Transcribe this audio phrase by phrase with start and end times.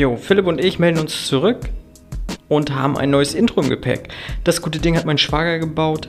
[0.00, 1.68] Jo, Philipp und ich melden uns zurück
[2.48, 4.08] und haben ein neues Intro im Gepäck.
[4.44, 6.08] Das gute Ding hat mein Schwager gebaut.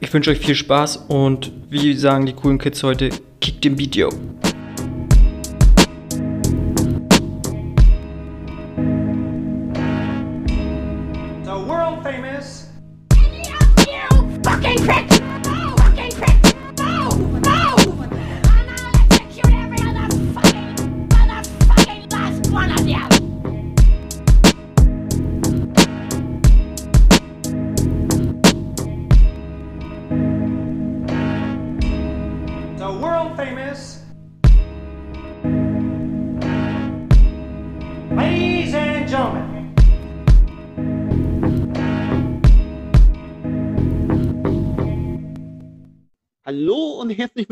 [0.00, 3.94] Ich wünsche euch viel Spaß und wie sagen die coolen Kids heute, kick den Beat,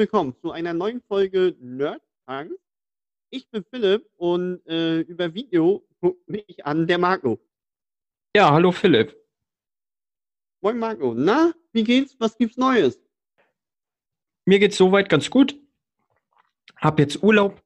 [0.01, 2.53] willkommen zu einer neuen Folge Nerd Punk.
[3.29, 7.39] Ich bin Philipp und äh, über Video guckt mich an der Marco.
[8.35, 9.15] Ja, hallo Philipp.
[10.63, 12.17] Moin Marco, na, wie geht's?
[12.19, 12.99] Was gibt's Neues?
[14.47, 15.55] Mir geht's soweit ganz gut.
[16.77, 17.63] Hab jetzt Urlaub,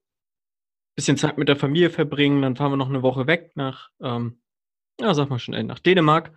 [0.96, 4.42] bisschen Zeit mit der Familie verbringen, dann fahren wir noch eine Woche weg nach, ähm,
[4.98, 6.32] ja, sag mal schnell, nach Dänemark.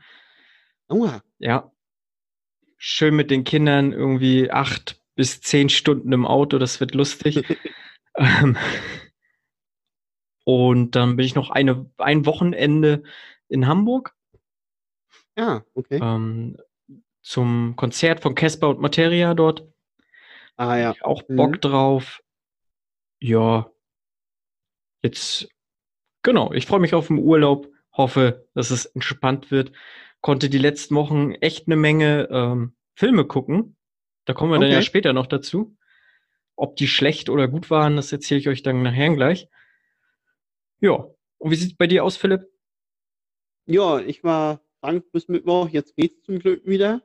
[0.90, 1.72] Aua, Ja.
[2.78, 7.44] Schön mit den Kindern irgendwie acht bis zehn Stunden im Auto, das wird lustig.
[8.16, 8.56] ähm,
[10.46, 13.04] und dann bin ich noch eine, ein Wochenende
[13.50, 14.16] in Hamburg
[15.38, 16.00] ja, okay.
[16.02, 16.58] ähm,
[17.22, 19.68] zum Konzert von Casper und Materia dort.
[20.58, 21.36] ah ja, Ich auch Mhm.
[21.36, 22.24] Bock drauf.
[23.20, 23.72] Ja.
[25.04, 25.48] Jetzt,
[26.24, 29.72] genau, ich freue mich auf den Urlaub, hoffe, dass es entspannt wird.
[30.22, 33.77] Konnte die letzten Wochen echt eine Menge ähm, Filme gucken.
[34.28, 34.86] Da kommen wir dann ja Okay.
[34.86, 35.76] später noch dazu.
[36.56, 39.48] Ob die schlecht oder gut waren, das erzähle ich euch dann nachher gleich.
[40.80, 41.08] Ja.
[41.40, 42.48] Und wie sieht es bei dir aus, Philipp?
[43.70, 47.02] ja, ich war krank bis Mittwoch, jetzt geht's zum Glück wieder.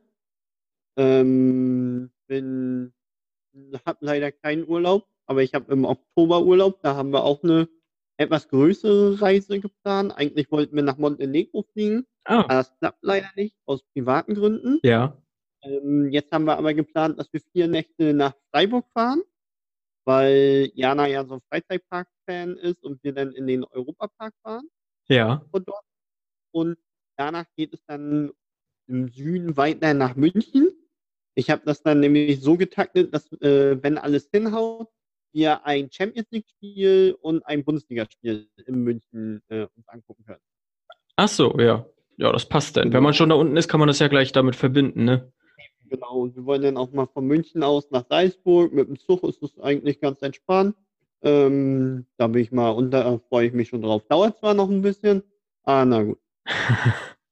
[0.97, 2.93] Ähm, bin,
[3.87, 7.69] hab leider keinen Urlaub, aber ich habe im Oktober Urlaub, da haben wir auch eine
[8.19, 10.13] etwas größere Reise geplant.
[10.17, 14.81] Eigentlich wollten wir nach Montenegro fliegen, Ah, aber das klappt leider nicht, aus privaten Gründen.
[14.83, 15.17] ja.
[15.63, 19.23] Ähm, jetzt haben wir aber geplant, dass wir vier Nächte nach Freiburg fahren,
[20.05, 24.69] weil Jana ja so ein Freizeitpark-Fan ist und wir dann in den Europapark fahren
[25.09, 25.45] Ja.
[25.51, 25.85] von dort.
[26.53, 26.79] Und
[27.17, 28.33] danach geht es dann
[28.89, 30.71] im Süden weiter nach München.
[31.35, 34.89] Ich habe das dann nämlich so getaktet, dass, äh, wenn alles hinhaut,
[35.33, 40.43] wir ein Champions League-Spiel und ein Bundesligaspiel in München äh, uns angucken können.
[41.17, 41.87] Ach so, ja.
[42.19, 42.93] Ja, das passt dann.
[42.93, 45.33] Wenn man schon da unten ist, kann man das ja gleich damit verbinden, ne?
[45.93, 48.73] Genau, und wir wollen dann auch mal von München aus nach Salzburg.
[48.73, 50.75] Mit dem Zug ist es eigentlich ganz entspannt.
[51.21, 54.03] Ähm, da bin ich mal, und da freue ich mich schon drauf.
[54.09, 55.23] Dauert zwar noch ein bisschen,
[55.65, 56.19] ah, na gut.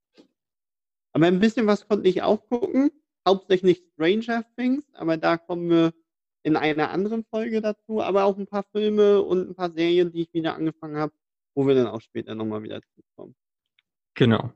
[1.14, 2.90] Aber ein bisschen was konnte ich auch gucken.
[3.26, 5.92] Hauptsächlich Stranger Things, aber da kommen wir
[6.42, 8.02] in einer anderen Folge dazu.
[8.02, 11.14] Aber auch ein paar Filme und ein paar Serien, die ich wieder angefangen habe,
[11.54, 13.34] wo wir dann auch später nochmal wieder zukommen.
[14.14, 14.52] Genau.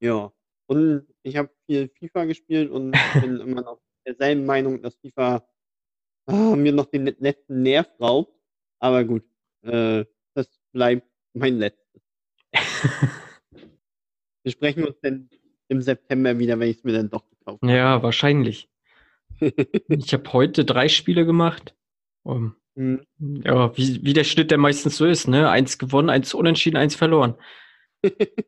[0.00, 0.32] Ja.
[0.68, 5.46] Und ich habe viel FIFA gespielt und bin immer noch derselben Meinung, dass FIFA
[6.26, 8.34] ah, mir noch den letzten Nerv raubt.
[8.78, 9.24] Aber gut,
[9.62, 12.02] äh, das bleibt mein letztes.
[14.44, 15.28] Wir sprechen uns dann
[15.68, 17.72] im September wieder, wenn ich es mir dann doch gekauft habe.
[17.72, 18.70] Ja, wahrscheinlich.
[19.88, 21.76] Ich habe heute drei Spiele gemacht.
[22.24, 23.04] Um, Hm.
[23.18, 25.50] ja, wie, wie der Schnitt der meistens so ist, ne?
[25.50, 27.34] Eins gewonnen, eins unentschieden, eins verloren.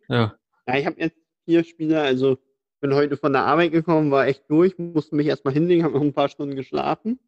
[0.09, 0.37] Ja.
[0.69, 1.17] Ja, ich habe jetzt
[1.51, 2.39] vier Spiele, also
[2.81, 6.03] bin heute von der Arbeit gekommen, war echt durch, musste mich erstmal hinlegen, habe noch
[6.03, 7.19] ein paar Stunden geschlafen.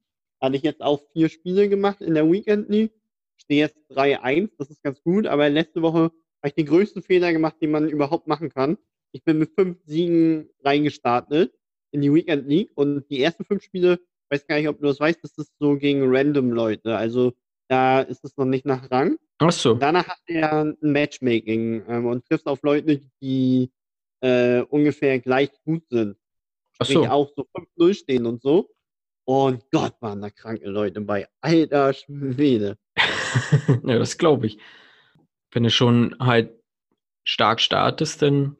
[0.41, 2.93] Hatte ich jetzt auch vier Spiele gemacht in der Weekend League.
[3.37, 7.33] Stehe jetzt 3-1, das ist ganz gut, aber letzte Woche habe ich den größten Fehler
[7.33, 8.79] gemacht, den man überhaupt machen kann.
[9.11, 11.53] Ich bin mit fünf Siegen reingestartet
[11.91, 13.99] in die Weekend League und die ersten fünf Spiele,
[14.31, 16.97] weiß gar nicht, ob du das weißt, das ist so gegen random Leute.
[16.97, 17.33] Also
[17.69, 19.17] da ist es noch nicht nach Rang.
[19.39, 19.75] Ach so.
[19.75, 23.73] Danach hat er ein Matchmaking ähm, und trifft auf Leute, die
[24.23, 26.17] äh, ungefähr gleich gut sind.
[26.79, 27.07] Ach Sprich so.
[27.07, 27.47] auch so
[27.79, 28.71] 5-0 stehen und so.
[29.25, 31.29] Und Gott, waren da kranke Leute bei.
[31.41, 32.79] Alter Schwede.
[33.85, 34.59] ja, das glaube ich.
[35.51, 36.53] Wenn du schon halt
[37.25, 38.57] stark startest, dann.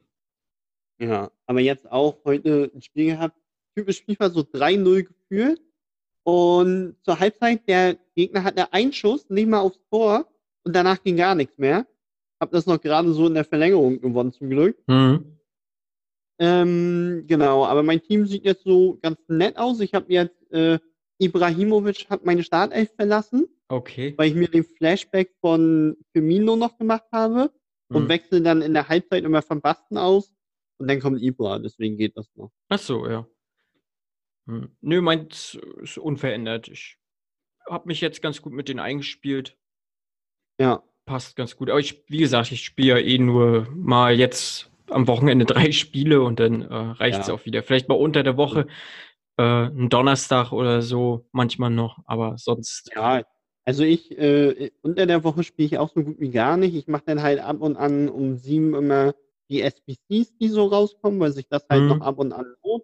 [0.99, 3.37] Ja, aber jetzt auch heute ein Spiel gehabt.
[3.75, 5.59] Typisch FIFA so 3-0 geführt.
[6.23, 10.27] Und zur Halbzeit, der Gegner hatte einen Schuss, nicht mal aufs Tor.
[10.63, 11.85] Und danach ging gar nichts mehr.
[12.39, 14.77] Hab das noch gerade so in der Verlängerung gewonnen, zum Glück.
[14.87, 15.32] Hm.
[16.45, 19.79] Ähm, genau, aber mein Team sieht jetzt so ganz nett aus.
[19.79, 20.77] Ich habe jetzt, äh,
[21.19, 23.47] Ibrahimovic hat meine Startelf verlassen.
[23.69, 24.13] Okay.
[24.17, 27.51] weil ich mir den Flashback von Firmino noch gemacht habe
[27.89, 28.09] und Hm.
[28.09, 30.31] wechsle dann in der Halbzeit immer von Basten aus
[30.77, 32.51] und dann kommt Ibra, deswegen geht das noch.
[32.69, 33.25] Ach so, ja.
[34.47, 34.75] Hm.
[34.81, 36.67] Nö, meins ist unverändert.
[36.67, 36.99] Ich
[37.67, 39.57] habe mich jetzt ganz gut mit denen eingespielt.
[40.59, 41.69] Ja, Passt ganz gut.
[41.69, 46.21] Aber ich, wie gesagt, ich spiele ja eh nur mal jetzt am Wochenende drei Spiele
[46.21, 47.33] und dann äh, reicht es Ja.
[47.33, 47.63] auch wieder.
[47.63, 48.67] Vielleicht mal unter der Woche,
[49.37, 52.91] äh, einen Donnerstag oder so, manchmal noch, aber sonst.
[52.95, 53.23] ja.
[53.65, 56.75] Also ich, äh, unter der Woche spiele ich auch so gut wie gar nicht.
[56.75, 59.13] Ich mache dann halt ab und an um sieben immer
[59.49, 61.87] die SBCs, die so rauskommen, weil sich das halt Mhm.
[61.87, 62.83] noch ab und an lohnt.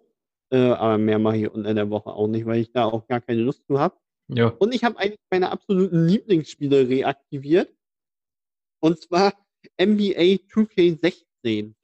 [0.50, 3.20] Äh, aber mehr mache ich unter der Woche auch nicht, weil ich da auch gar
[3.20, 3.94] keine Lust zu habe.
[4.28, 4.54] Ja.
[4.58, 7.68] Und ich habe eigentlich meine absoluten Lieblingsspiele reaktiviert.
[8.82, 9.34] Und zwar
[9.78, 11.74] NBA 2K16.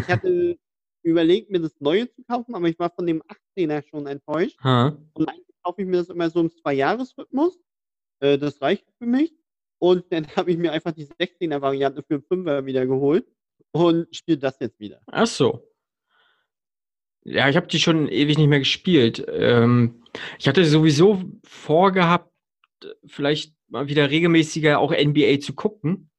[0.00, 0.58] Ich hatte
[1.02, 3.22] überlegt, mir das Neue zu kaufen, aber ich war von dem
[3.56, 4.58] 18er schon enttäuscht.
[4.62, 4.96] Ha.
[5.14, 7.58] Und eigentlich kaufe ich mir das immer so im Zwei-Jahres-Rhythmus.
[8.20, 9.32] Äh, das reicht für mich.
[9.78, 13.26] Und dann habe ich mir einfach die 16er-Variante für den 5er wieder geholt
[13.72, 15.00] und spiele das jetzt wieder.
[15.06, 15.68] Ach so.
[17.24, 19.24] Ja, ich habe die schon ewig nicht mehr gespielt.
[19.28, 20.04] Ähm,
[20.38, 22.32] ich hatte sowieso vorgehabt,
[23.04, 26.10] vielleicht mal wieder regelmäßiger auch NBA zu gucken.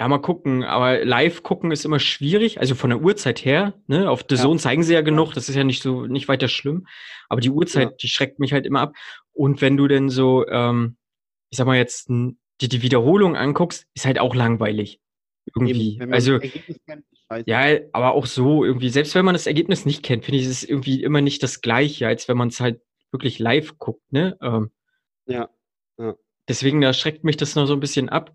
[0.00, 4.08] Ja, mal gucken, aber live gucken ist immer schwierig, also von der Uhrzeit her, ne?
[4.08, 4.42] Auf The Ja.
[4.44, 6.86] Zone zeigen sie ja genug, das ist ja nicht so, nicht weiter schlimm.
[7.28, 7.96] Aber die Uhrzeit, Ja.
[8.00, 8.94] die schreckt mich halt immer ab.
[9.34, 10.96] Und wenn du denn so, ähm,
[11.50, 12.34] ich sag mal jetzt, die,
[12.70, 15.00] die Wiederholung anguckst, ist halt auch langweilig.
[15.54, 15.96] Irgendwie.
[16.00, 16.80] Eben, also, kennt, ist
[17.46, 20.62] ja, aber auch so irgendwie, selbst wenn man das Ergebnis nicht kennt, finde ich, ist
[20.62, 22.80] es irgendwie immer nicht das Gleiche, als wenn man es halt
[23.12, 24.38] wirklich live guckt, ne?
[24.40, 24.70] Ähm,
[25.26, 25.50] Ja.
[26.48, 28.34] deswegen, da schreckt mich das noch so ein bisschen ab.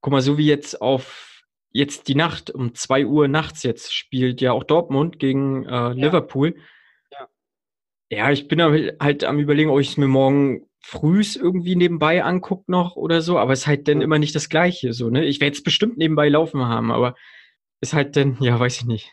[0.00, 4.40] Guck mal, so wie jetzt auf jetzt die Nacht, um zwei Uhr nachts jetzt spielt
[4.40, 6.56] ja auch Dortmund gegen äh, Liverpool.
[7.12, 7.28] Ja.
[8.10, 12.24] Ja, ich bin aber halt am überlegen, ob ich es mir morgen frühs irgendwie nebenbei
[12.24, 14.04] anguck noch oder so, aber es ist halt dann Ja.
[14.04, 15.24] immer nicht das Gleiche, so, ne?
[15.26, 17.14] Ich werde es bestimmt nebenbei laufen haben, aber
[17.82, 19.12] ist halt dann, ja, weiß ich nicht.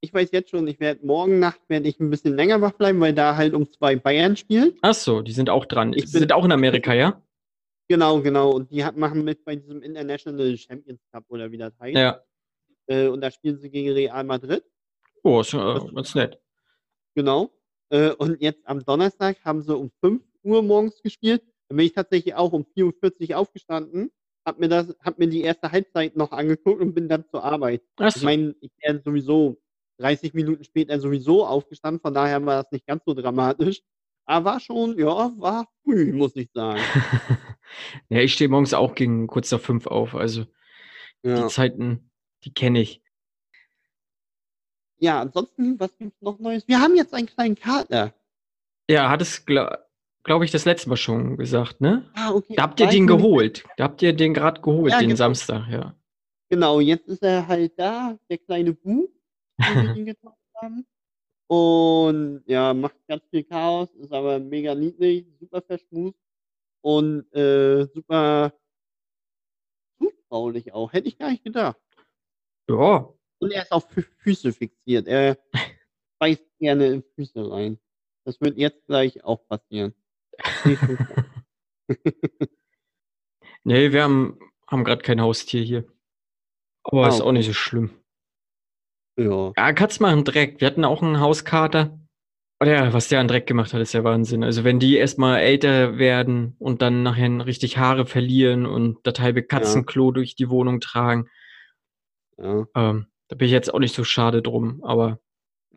[0.00, 3.00] Ich weiß jetzt schon, ich werde morgen Nacht werde ich ein bisschen länger wach bleiben,
[3.00, 4.76] weil da halt um zwei Bayern spielt.
[4.82, 5.92] Ach so, die sind auch dran.
[5.92, 7.22] Ich Die bin- sind auch in Amerika, ja?
[7.88, 8.50] Genau, genau.
[8.50, 11.96] Und die hat, machen mit bei diesem International Champions Cup oder wie das heißt.
[11.96, 12.22] Ja.
[12.86, 14.62] Äh, und da spielen sie gegen Real Madrid.
[15.22, 16.38] Oh, ist äh, ganz nett.
[17.14, 17.50] Genau.
[17.90, 21.42] Äh, und jetzt am Donnerstag haben sie um 5 Uhr morgens gespielt.
[21.68, 24.10] Dann bin ich tatsächlich auch um 4.40 Uhr aufgestanden,
[24.44, 27.82] hab mir, das, hab mir die erste Halbzeit noch angeguckt und bin dann zur Arbeit.
[27.96, 29.58] Ach Ich meine, ich wäre sowieso
[29.98, 33.82] 30 Minuten später sowieso aufgestanden, von daher war das nicht ganz so dramatisch.
[34.24, 36.80] Aber war schon, ja, war früh, muss ich sagen.
[38.08, 40.14] ja, ich stehe morgens auch gegen kurz nach fünf auf.
[40.14, 40.46] Also
[41.24, 42.10] die Ja, Zeiten,
[42.44, 43.02] die kenne ich.
[44.98, 46.66] ja ansonsten, was gibt's noch Neues?
[46.68, 48.14] Wir haben jetzt einen kleinen Kater.
[48.90, 49.84] Ja, hat es, glaube
[50.24, 52.08] glaub ich, das letzte Mal schon gesagt, ne?
[52.14, 52.54] Ah, okay.
[52.56, 53.64] Da habt ihr den geholt.
[53.76, 55.16] Da habt ihr den gerade geholt, Ja, den genau.
[55.16, 55.94] Samstag, ja.
[56.50, 59.08] Genau, jetzt ist er halt da, der kleine Bu,
[59.58, 60.86] wie wir ihn getauft haben.
[61.46, 66.18] Und ja, macht ganz viel Chaos, ist aber mega niedlich, super verschmust
[66.82, 68.52] und äh, super
[69.98, 70.92] zutraulich auch.
[70.92, 71.78] Hätte ich gar nicht gedacht.
[72.68, 75.06] Ja, Und er ist auf Fü Füße fixiert.
[75.08, 75.38] Er
[76.20, 77.78] beißt gerne in Füße rein.
[78.24, 79.94] Das wird jetzt gleich auch passieren.
[83.64, 85.84] Nee, wir haben, haben gerade kein Haustier hier.
[86.84, 87.90] Aber Ah, ist auch nicht so schlimm.
[89.18, 89.52] ja.
[89.56, 90.60] Ja, Katz machen Dreck.
[90.60, 91.98] Wir hatten auch einen Hauskater.
[92.64, 94.42] Ja, was der an Dreck gemacht hat, ist ja Wahnsinn.
[94.42, 99.44] Also wenn die erstmal älter werden und dann nachher richtig Haare verlieren und das halbe
[99.44, 101.28] Katzenklo durch die Wohnung tragen,
[102.36, 102.66] ja.
[102.74, 104.82] ähm, da bin ich jetzt auch nicht so schade drum.
[104.82, 105.20] Aber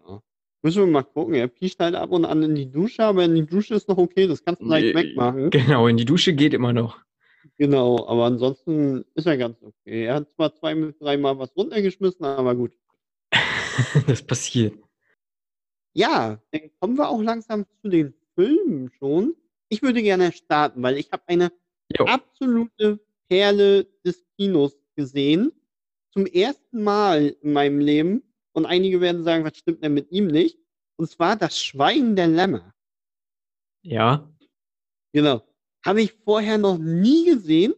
[0.08, 0.22] Ja.
[0.64, 1.36] Müssen wir mal gucken.
[1.36, 3.98] Er piescht halt ab und an in die Dusche, aber in die Dusche ist noch
[3.98, 4.26] okay.
[4.26, 5.52] Das kannst du leicht äh, wegmachen.
[5.52, 6.98] genau, in die Dusche geht immer noch.
[7.58, 10.06] Genau, aber ansonsten ist er ganz okay.
[10.06, 12.72] Er hat zwar zwei, dreimal was runtergeschmissen, aber gut.
[14.08, 14.74] das passiert.
[15.96, 19.36] Ja, dann kommen wir auch langsam zu den Filmen schon.
[19.70, 21.52] Ich würde gerne starten, weil ich habe eine
[21.98, 22.06] Jo.
[22.06, 25.52] absolute Perle des Kinos gesehen.
[26.14, 28.24] Zum ersten Mal in meinem Leben.
[28.54, 30.58] Und einige werden sagen, was stimmt denn mit ihm nicht?
[30.98, 32.74] Und zwar das Schweigen der Lämmer.
[33.84, 34.30] Ja.
[35.14, 35.42] Genau.
[35.86, 37.74] Habe ich vorher noch nie gesehen.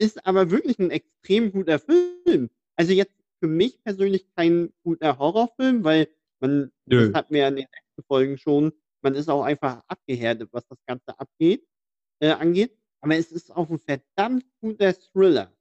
[0.00, 2.50] Ist aber wirklich ein extrem guter Film.
[2.76, 6.08] Also jetzt für mich persönlich kein guter Horrorfilm, weil
[6.40, 7.06] man, Nö.
[7.06, 10.66] das hatten wir ja in den letzten Folgen schon, man ist auch einfach abgehärtet, was
[10.68, 11.64] das Ganze abgeht,
[12.20, 12.76] äh, angeht.
[13.00, 15.52] Aber es ist auch ein verdammt guter Thriller.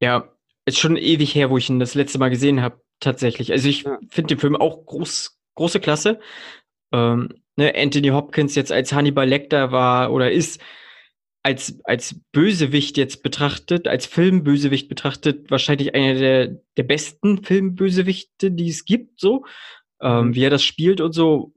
[0.00, 0.30] Ja,
[0.66, 3.52] ist schon ewig her, wo ich ihn das letzte Mal gesehen habe, tatsächlich.
[3.52, 3.98] Also ich Ja.
[4.08, 6.20] finde den Film auch groß, große Klasse.
[6.92, 10.60] Ähm, ne, Anthony Hopkins jetzt als Hannibal Lecter war oder ist
[11.46, 18.68] als, als Bösewicht jetzt betrachtet, als Filmbösewicht betrachtet, wahrscheinlich einer der, der besten Filmbösewichte, die
[18.68, 19.44] es gibt, so.
[20.02, 20.34] Ähm, Mhm.
[20.34, 21.52] wie er das spielt und so,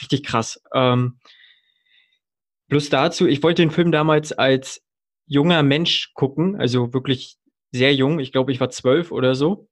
[0.00, 0.62] richtig krass.
[0.72, 1.18] Ähm,
[2.68, 4.80] plus dazu, ich wollte den Film damals als
[5.26, 7.36] junger Mensch gucken, also wirklich
[7.72, 8.20] sehr jung.
[8.20, 9.68] Ich glaube, ich war zwölf oder so.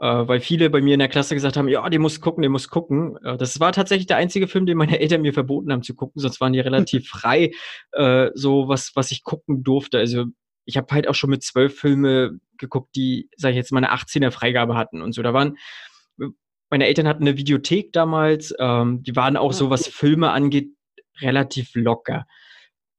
[0.00, 2.52] Äh, weil viele bei mir in der Klasse gesagt haben, ja, den muss gucken, den
[2.52, 3.16] muss gucken.
[3.24, 6.20] Äh, das war tatsächlich der einzige Film, den meine Eltern mir verboten haben zu gucken,
[6.20, 7.50] sonst waren die relativ frei,
[7.92, 9.98] äh, so was, was ich gucken durfte.
[9.98, 10.26] Also
[10.64, 13.92] ich habe halt auch schon mit zwölf Filme geguckt, die, sag ich jetzt mal, eine
[13.92, 15.22] 18er Freigabe hatten und so.
[15.22, 15.56] Da waren,
[16.70, 19.92] meine Eltern hatten eine Videothek damals, ähm, die waren auch Ah, so, was cool.
[19.92, 20.70] Filme angeht,
[21.20, 22.26] relativ locker.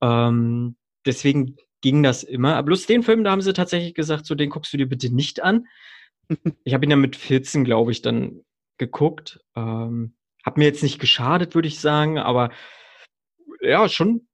[0.02, 0.76] Ähm,
[1.06, 2.56] deswegen ging das immer.
[2.56, 5.14] Aber bloß den Film, da haben sie tatsächlich gesagt, so den guckst du dir bitte
[5.14, 5.66] nicht an.
[6.64, 8.44] Ich habe ihn dann mit 14, glaube ich, dann
[8.78, 9.40] geguckt.
[9.56, 12.52] Ähm, hat mir jetzt nicht geschadet, würde ich sagen, aber
[13.62, 14.28] ja, schon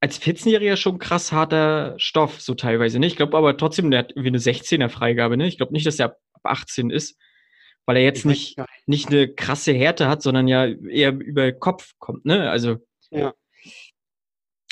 [0.00, 2.98] als 14-Jähriger schon krass harter Stoff, so teilweise.
[2.98, 3.06] Ne?
[3.06, 5.36] Ich glaube aber trotzdem, der hat irgendwie eine 16er Freigabe.
[5.36, 5.48] Ne?
[5.48, 7.18] Ich glaube nicht, dass der ab 18 ist,
[7.86, 9.08] weil er jetzt Ich nicht, nicht.
[9.08, 12.24] eine krasse Härte hat, sondern ja eher über Kopf kommt.
[12.26, 12.48] Ne?
[12.50, 12.76] Also,
[13.10, 13.32] Ja.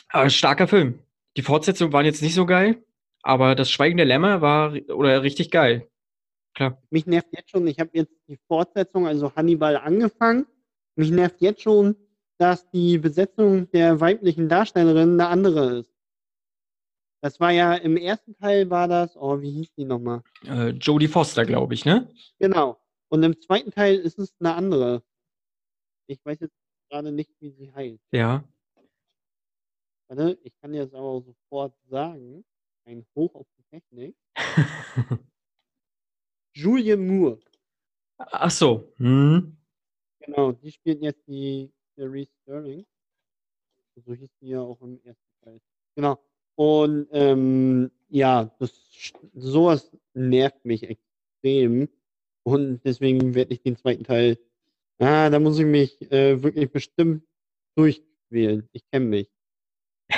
[0.08, 1.00] aber starker Film.
[1.36, 2.82] Die Fortsetzungen waren jetzt nicht so geil,
[3.22, 5.88] aber das Schweigen der Lämmer war oder richtig geil.
[6.56, 6.82] Klar.
[6.88, 10.46] Mich nervt jetzt schon, ich habe jetzt die Fortsetzung, also Hannibal, angefangen.
[10.96, 11.96] Mich nervt jetzt schon,
[12.38, 15.92] dass die Besetzung der weiblichen Darstellerin eine andere ist.
[17.20, 20.22] Das war ja im ersten Teil war das, oh, wie hieß die nochmal?
[20.44, 22.10] Äh, Jodie Foster, glaube ich, ne?
[22.38, 22.80] Genau.
[23.08, 25.02] Und im zweiten Teil ist es eine andere.
[26.06, 26.56] Ich weiß jetzt
[26.88, 28.02] gerade nicht, wie sie heißt.
[28.12, 28.44] Ja.
[30.08, 32.44] Warte, ich kann das aber sofort sagen.
[32.86, 34.16] Ein Hoch auf die Technik.
[36.60, 37.38] Julian Moore.
[38.18, 38.92] Ach so.
[38.96, 39.56] Hm.
[40.20, 42.86] Genau, die spielt jetzt die Clarice Sterling.
[44.04, 45.60] So hieß die ja auch im ersten Teil.
[45.94, 46.18] Genau.
[46.56, 48.72] Und ähm, ja, das,
[49.34, 51.88] sowas nervt mich extrem.
[52.42, 54.38] Und deswegen werde ich den zweiten Teil.
[54.98, 57.22] Ah, da muss ich mich äh, wirklich bestimmt
[57.76, 58.66] durchquälen.
[58.72, 59.30] Ich kenne mich.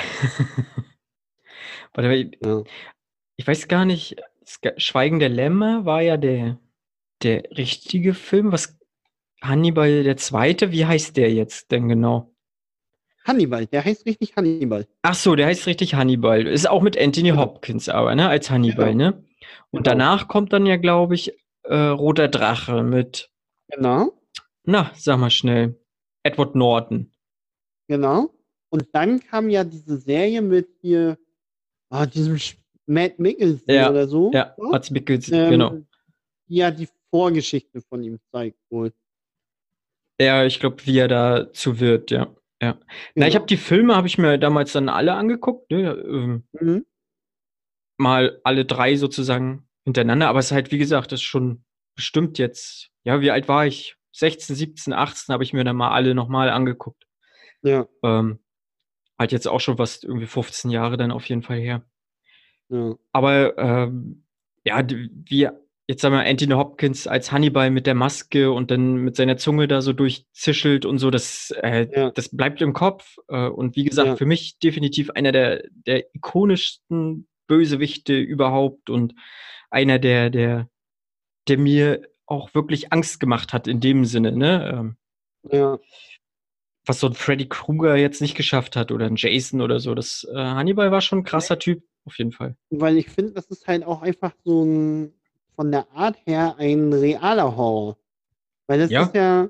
[1.93, 2.63] Warte, mal, ich- Ja.
[3.37, 4.15] ich weiß gar nicht,
[4.77, 6.59] Schweigen der Lämmer war ja der,
[7.23, 8.51] der richtige Film.
[8.51, 8.77] Was
[9.41, 12.33] Hannibal der zweite, wie heißt der jetzt denn genau?
[13.25, 14.87] Hannibal, der heißt richtig Hannibal.
[15.03, 16.47] Ach so, der heißt richtig Hannibal.
[16.47, 17.41] Ist auch mit Anthony Genau.
[17.43, 18.27] Hopkins aber, ne?
[18.27, 19.11] Als Hannibal, Genau.
[19.11, 19.23] ne?
[19.71, 19.91] Und Genau.
[19.91, 23.29] danach kommt dann ja, glaube ich, äh, Roter Drache mit,
[23.71, 24.13] Genau,
[24.63, 25.79] na, sag mal schnell,
[26.23, 27.11] Edward Norton.
[27.87, 28.33] genau.
[28.71, 31.17] Und dann kam ja diese Serie mit hier,
[31.89, 32.37] ah, diesem
[32.89, 34.31] Matt Mikkelsen Ja, oder so.
[34.33, 34.69] Ja, ne?
[34.71, 35.77] Mats Mikkelsen, ähm, genau.
[36.47, 38.91] ja die Vorgeschichte von ihm zeigt wohl.
[40.19, 42.35] Ja, ich glaube, wie er dazu wird, ja.
[42.61, 42.77] Ja.
[43.15, 43.35] Na, ich Genau.
[43.35, 45.91] habe die Filme, habe ich mir damals dann alle angeguckt, ne?
[45.91, 46.85] Ähm, Mhm.
[47.97, 51.63] mal alle drei sozusagen hintereinander, aber es ist halt, wie gesagt, das ist schon
[51.95, 53.95] bestimmt jetzt, ja, wie alt war ich?
[54.13, 57.05] 16, 17, 18 habe ich mir dann mal alle nochmal angeguckt.
[57.61, 58.39] Ja, Ähm,
[59.17, 61.85] halt jetzt auch schon was, irgendwie 15 Jahre dann auf jeden Fall her.
[62.69, 62.95] Ja.
[63.11, 64.23] Aber ähm,
[64.65, 65.47] ja, wie
[65.87, 69.67] jetzt sagen wir Anthony Hopkins als Hannibal mit der Maske und dann mit seiner Zunge
[69.67, 72.11] da so durchzischelt und so, das, äh, Ja.
[72.11, 73.17] das bleibt im Kopf.
[73.27, 74.15] Äh, und wie gesagt, Ja.
[74.15, 79.15] für mich definitiv einer der, der ikonischsten Bösewichte überhaupt und
[79.71, 80.69] einer der, der,
[81.47, 84.69] der mir auch wirklich Angst gemacht hat in dem Sinne, ne?
[84.71, 84.95] Ähm,
[85.51, 85.79] Ja,
[86.85, 89.95] was so ein Freddy Krueger jetzt nicht geschafft hat oder ein Jason oder so.
[89.95, 92.55] Das äh, Hannibal war schon ein krasser Typ, auf jeden Fall.
[92.69, 95.13] weil ich finde, das ist halt auch einfach so ein,
[95.55, 97.97] von der Art her ein realer Horror.
[98.67, 99.03] Weil das Ja.
[99.03, 99.49] ist ja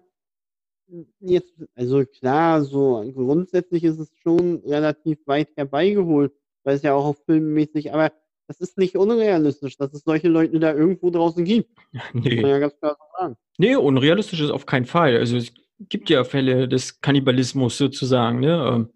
[1.19, 7.05] jetzt, also klar, so grundsätzlich ist es schon relativ weit herbeigeholt, weil es ja auch
[7.05, 8.11] auf filmmäßig, aber
[8.47, 11.69] das ist nicht unrealistisch, dass es solche Leute da irgendwo draußen gibt.
[12.13, 12.41] Man Nee.
[12.41, 13.35] ja ganz klar so sagen.
[13.59, 15.15] Nee, unrealistisch ist auf keinen Fall.
[15.17, 18.47] Also es gibt ja Fälle des Kannibalismus sozusagen, ne?
[18.47, 18.75] Ja.
[18.75, 18.89] Ähm,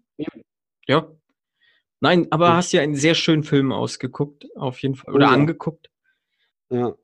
[0.88, 1.06] ja.
[2.04, 5.14] Nein, aber hast ja einen sehr schönen Film ausgeguckt, auf jeden Fall.
[5.14, 5.32] Oder ja.
[5.32, 5.90] angeguckt.
[6.68, 6.94] Ja.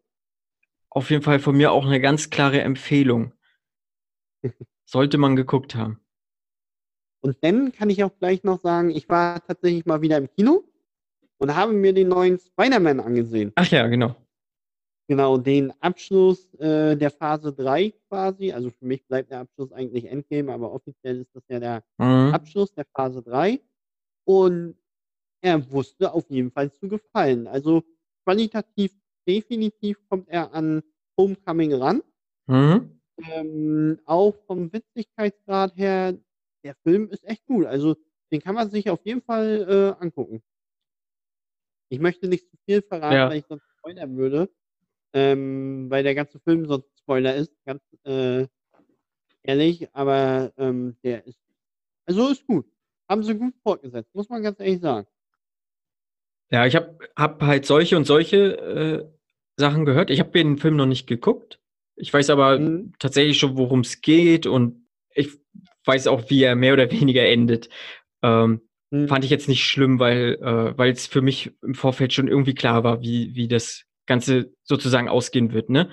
[0.90, 3.32] Auf jeden Fall von mir auch eine ganz klare Empfehlung.
[4.84, 6.00] Sollte man geguckt haben.
[7.22, 10.64] Und dann kann ich auch gleich noch sagen, ich war tatsächlich mal wieder im Kino
[11.38, 13.52] und habe mir den neuen Spider-Man angesehen.
[13.54, 14.14] Ach ja, genau.
[15.08, 18.52] Genau, den Abschluss äh, der Phase 3 quasi.
[18.52, 22.34] Also für mich bleibt der Abschluss eigentlich Endgame, aber offiziell ist das ja der Mhm.
[22.34, 23.60] Abschluss der Phase 3.
[24.24, 24.76] Und
[25.42, 27.46] er wusste auf jeden Fall zu gefallen.
[27.46, 27.82] Also
[28.24, 28.92] qualitativ
[29.26, 30.82] definitiv kommt er an
[31.18, 32.02] Homecoming ran.
[32.46, 33.00] Mhm.
[33.18, 36.18] ähm, auch vom Witzigkeitsgrad her,
[36.64, 37.66] der Film ist echt gut.
[37.66, 37.96] Also,
[38.32, 39.66] den kann man sich auf jeden Fall,
[39.98, 40.42] äh, angucken.
[41.90, 43.28] Ich möchte nicht zu viel verraten, Ja.
[43.28, 44.48] weil ich sonst spoilern würde,
[45.14, 48.46] ähm, weil der ganze Film sonst Spoiler ist, ganz, äh,
[49.42, 51.40] ehrlich, aber, ähm, der ist
[52.06, 52.66] also, ist gut.
[53.08, 55.06] Haben sie gut fortgesetzt, muss man ganz ehrlich sagen.
[56.50, 59.04] Ja, ich habe habe halt solche und solche, äh,
[59.56, 60.10] Sachen gehört.
[60.10, 61.60] Ich habe den Film noch nicht geguckt.
[61.96, 62.92] Ich weiß aber Mhm.
[62.98, 65.28] tatsächlich schon, worum's geht und ich
[65.84, 67.68] weiß auch, wie er mehr oder weniger endet.
[68.22, 69.06] Ähm, Mhm.
[69.06, 72.82] fand ich jetzt nicht schlimm, weil äh, weil's für mich im Vorfeld schon irgendwie klar
[72.82, 75.90] war, wie wie das Ganze sozusagen ausgehen wird, ne?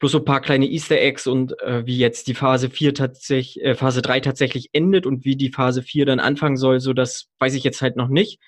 [0.00, 3.58] Bloß so ein paar kleine Easter Eggs und, äh, wie jetzt die Phase 4 tatsäch
[3.62, 7.28] äh, Phase 3 tatsächlich endet und wie die Phase 4 dann anfangen soll, so das
[7.38, 8.40] weiß ich jetzt halt noch nicht.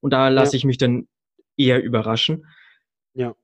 [0.00, 0.58] Und da lasse Ja.
[0.58, 1.08] ich mich dann
[1.56, 2.46] eher überraschen.
[3.14, 3.34] Ja.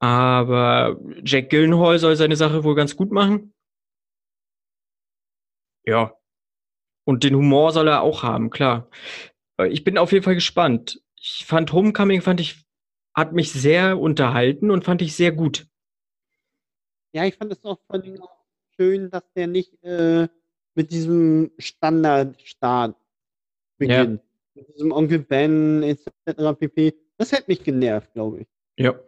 [0.00, 3.54] Aber Jack Gyllenhaal soll seine Sache wohl ganz gut machen.
[5.84, 6.14] Ja.
[7.06, 8.88] Und den Humor soll er auch haben, klar.
[9.58, 11.00] Äh, ich bin auf jeden Fall gespannt.
[11.20, 12.64] Ich fand Homecoming fand ich
[13.14, 15.66] hat mich sehr unterhalten und fand ich sehr gut.
[17.14, 18.44] Ja, ich fand es auch vor Dingen auch
[18.78, 20.28] schön, dass der nicht, äh,
[20.74, 22.94] mit diesem Standardstart
[23.80, 24.18] Ja.
[24.56, 26.94] Mit diesem Onkel Ben et cetera pp.
[27.18, 28.46] Das hätte mich genervt, glaube ich.
[28.78, 28.98] Ja.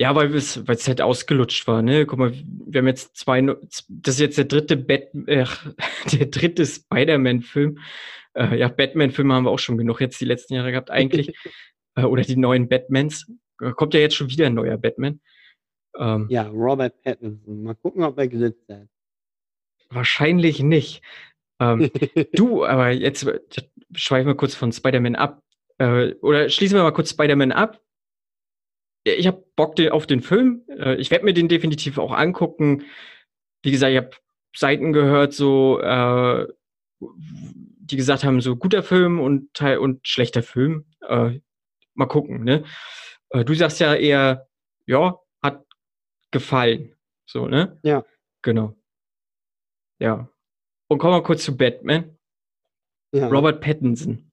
[0.00, 2.04] Ja, weil es weil's halt ausgelutscht war, ne?
[2.04, 2.32] Guck mal,
[2.66, 4.76] wir haben jetzt 2 no z das ist jetzt der 3.
[4.76, 5.44] Bat äh,
[6.12, 6.64] der 3.
[6.64, 7.78] Spider-Man-Film.
[8.34, 11.32] Äh, ja, Batman-Filme haben wir auch schon genug jetzt die letzten Jahre gehabt eigentlich.
[11.96, 13.30] äh, oder die neuen Batmans.
[13.60, 15.20] Äh, kommt ja jetzt schon wieder 'n neuer Batman.
[15.96, 17.62] Ähm, Ja, Robert Pattinson.
[17.62, 18.88] Mal gucken, ob er gesetzt hat.
[19.90, 21.02] wahrscheinlich nicht.
[21.60, 21.90] Ähm,
[22.34, 23.26] du, aber jetzt
[23.94, 25.42] schweifen wir kurz von Spider-Man ab.
[25.78, 27.80] Äh, oder schließen wir mal kurz Spider-Man ab.
[29.04, 30.64] Ich habe Bock auf den Film.
[30.68, 32.84] Äh, ich werde mir den definitiv auch angucken.
[33.62, 34.10] Wie gesagt, ich habe
[34.56, 36.46] Seiten gehört, so, äh,
[37.00, 40.86] die gesagt haben, so guter Film und Teil und schlechter Film.
[41.06, 41.40] Äh,
[41.94, 42.64] mal gucken, ne?
[43.30, 44.48] Äh, du sagst ja eher,
[44.86, 45.66] ja, hat
[46.30, 46.96] gefallen.
[47.26, 47.78] So, ne?
[47.82, 48.04] Ja.
[48.42, 48.74] Genau.
[49.98, 50.28] Ja.
[50.94, 52.16] Und kommen wir kurz zu Batman.
[53.12, 53.26] Ja.
[53.26, 54.30] Robert Pattinson.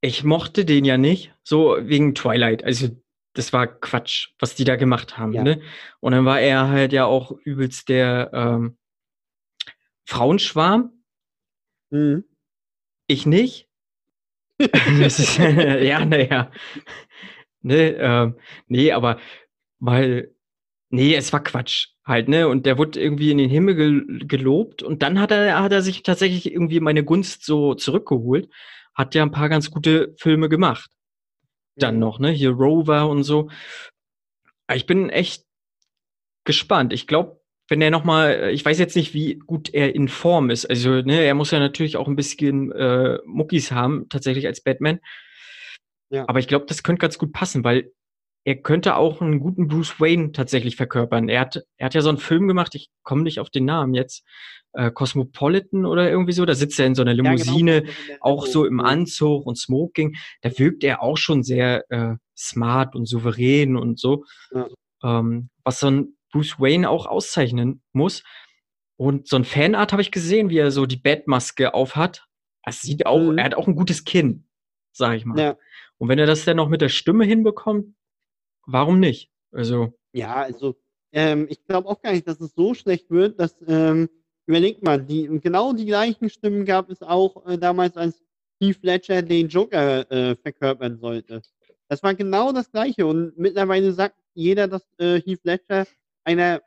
[0.00, 2.64] Ich mochte den ja nicht, so wegen Twilight.
[2.64, 2.88] Also,
[3.34, 5.42] das war Quatsch, was die da gemacht haben, Ja.
[5.42, 5.60] ne?
[6.00, 8.78] Und dann war er halt ja auch übelst der, ähm,
[10.06, 10.92] Frauenschwarm.
[11.90, 12.24] Mhm.
[13.06, 13.68] Ich nicht.
[14.58, 16.50] Ist ja, na ja.
[17.60, 19.18] Ne, ähm, ne, aber
[19.80, 20.34] weil
[20.90, 22.48] ne, es war Quatsch halt, ne?
[22.48, 25.82] Und der wurde irgendwie in den Himmel gel gelobt und dann hat er hat er
[25.82, 28.48] sich tatsächlich irgendwie meine Gunst so zurückgeholt.
[28.94, 30.90] Hat ja 'n paar ganz gute Filme gemacht.
[31.76, 32.00] Dann Mhm.
[32.00, 32.30] noch, ne?
[32.30, 33.48] Hier Rover und so.
[34.70, 35.44] Ah, ich bin echt
[36.46, 36.92] gespannt.
[36.92, 40.50] Ich glaube, wenn er noch mal ich weiß jetzt nicht, wie gut er in Form
[40.50, 40.66] ist.
[40.66, 44.98] Also, ne, er muss ja natürlich auch 'n bisschen, äh, Muckis haben, tatsächlich als Batman.
[46.12, 46.24] Ja.
[46.28, 47.92] Aber ich glaube, das könnte ganz gut passen, weil
[48.44, 51.28] er könnte auch 'n guten Bruce Wayne tatsächlich verkörpern.
[51.28, 53.94] Er hat er hat ja so 'n Film gemacht, ich komme nicht auf den Namen
[53.94, 54.24] jetzt,
[54.74, 56.44] äh, Cosmopolitan oder irgendwie so.
[56.46, 58.80] Da sitzt er in so 'ner Ja, genau, Limousine, in der auch so im.
[58.80, 60.16] Anzug und Smoking.
[60.42, 64.24] Da wirkt er auch schon sehr, äh, smart und souverän und so.
[64.52, 64.68] Ja.
[65.04, 68.24] Ähm, was so 'n Bruce Wayne auch auszeichnen muss.
[68.98, 72.26] Und so 'n Fanart habe ich gesehen, wie er so die Batmaske aufhat.
[72.64, 73.38] Es sieht auch Mhm.
[73.38, 74.46] er hat auch 'n gutes Kinn,
[74.92, 75.38] sage ich mal.
[75.38, 75.56] Ja.
[75.98, 77.94] Und wenn er das dann noch mit der Stimme hinbekommt,
[78.66, 79.30] warum nicht?
[79.52, 80.76] Also Ja, also,
[81.12, 84.08] ähm, ich glaube auch gar nicht, dass es so schlecht wird, dass, ähm
[84.46, 88.22] überleg mal, die genau die gleichen Stimmen gab es auch, äh, damals, als
[88.60, 91.40] Heath Ledger den Joker, äh, verkörpern sollte.
[91.88, 95.86] Das war genau das Gleiche und mittlerweile sagt jeder, dass, äh, Heath Ledger
[96.24, 96.60] einer,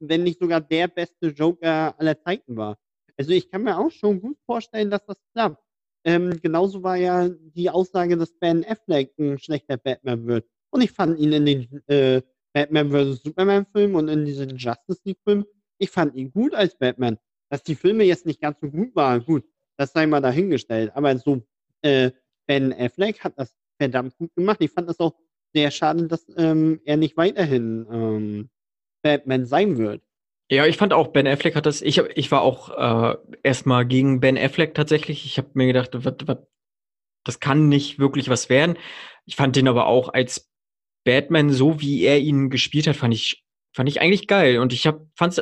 [0.00, 2.78] wenn nicht sogar der beste Joker aller Zeiten war.
[3.18, 5.62] Also, ich kann mir auch schon gut vorstellen, dass das klappt.
[6.04, 10.46] Ähm, genauso war ja die Aussage, dass Ben Affleck 'n schlechter Batman wird.
[10.72, 13.22] Und ich fand ihn in den, äh, Batman vs.
[13.22, 15.44] Superman-Filmen und in diesen Justice League-Filmen
[15.78, 17.18] ich fand ihn gut als Batman.
[17.50, 19.44] Dass die Filme jetzt nicht ganz so gut waren, gut,
[19.78, 20.90] das sei mal dahingestellt.
[20.94, 21.42] Aber so,
[21.82, 22.10] äh,
[22.48, 24.58] Ben Affleck hat das verdammt gut gemacht.
[24.60, 25.14] Ich fand das auch
[25.54, 28.50] sehr schade, dass, ähm, er nicht weiterhin, ähm,
[29.02, 30.02] Batman sein wird.
[30.50, 33.66] Ja, ich fand auch, Ben Affleck hat das ich habe ich war auch, äh, erst
[33.66, 35.24] mal gegen Ben Affleck tatsächlich.
[35.26, 36.48] Ich habe mir gedacht: „Wat wat
[37.24, 38.78] das kann nicht wirklich was werden.“
[39.26, 40.48] Ich fand den aber auch als
[41.06, 44.58] Batman, so wie er ihn gespielt hat, fand ich fand ich eigentlich geil.
[44.60, 44.90] Und ich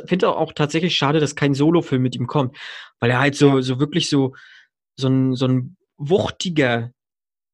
[0.07, 2.57] finde auch tatsächlich schade, dass kein Solofilm mit ihm kommt,
[3.01, 4.35] weil er halt so so wirklich so
[4.97, 6.91] so 'n so 'n wuchtiger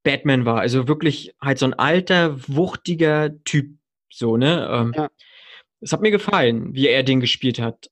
[0.03, 0.59] Batman war.
[0.61, 3.77] Also, wirklich halt so 'n alter, wuchtiger Typ
[4.11, 4.69] so, ne?
[4.71, 5.09] Ähm, Ja.
[5.81, 7.89] es hat mir gefallen, wie er den gespielt hat.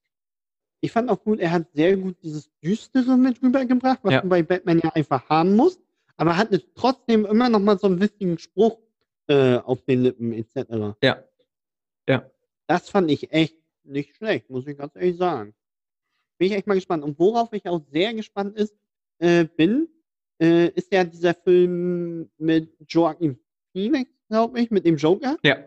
[0.82, 4.22] ich fand auch gut, er hat sehr gut dieses Düstere mit rübergebracht, was Ja.
[4.22, 5.82] du bei Batman ja einfach haben musst,
[6.18, 8.80] aber hat es trotzdem immer noch mal so einen witzigen Spruch
[9.30, 10.98] äh, auf den Lippen etc.
[11.02, 11.24] Ja.
[12.08, 12.30] Ja.
[12.68, 15.54] Das fand ich echt nicht schlecht, muss ich ganz ehrlich sagen.
[16.38, 17.04] Bin ich echt mal gespannt.
[17.04, 18.76] Und worauf ich auch sehr gespannt ist,
[19.20, 19.88] äh, bin,
[20.42, 23.38] äh, ist ja dieser Film mit Joaquin
[23.72, 25.38] Phoenix, glaube ich, mit dem Joker.
[25.44, 25.58] Ja.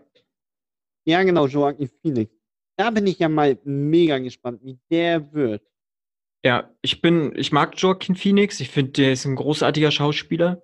[1.05, 2.33] Ja, genau, Joaquin Phoenix.
[2.77, 5.63] Da bin ich ja mal mega gespannt, wie der wird.
[6.45, 8.59] Ja, ich bin, ich mag Joaquin Phoenix.
[8.61, 10.63] Ich finde, der ist ein großartiger Schauspieler.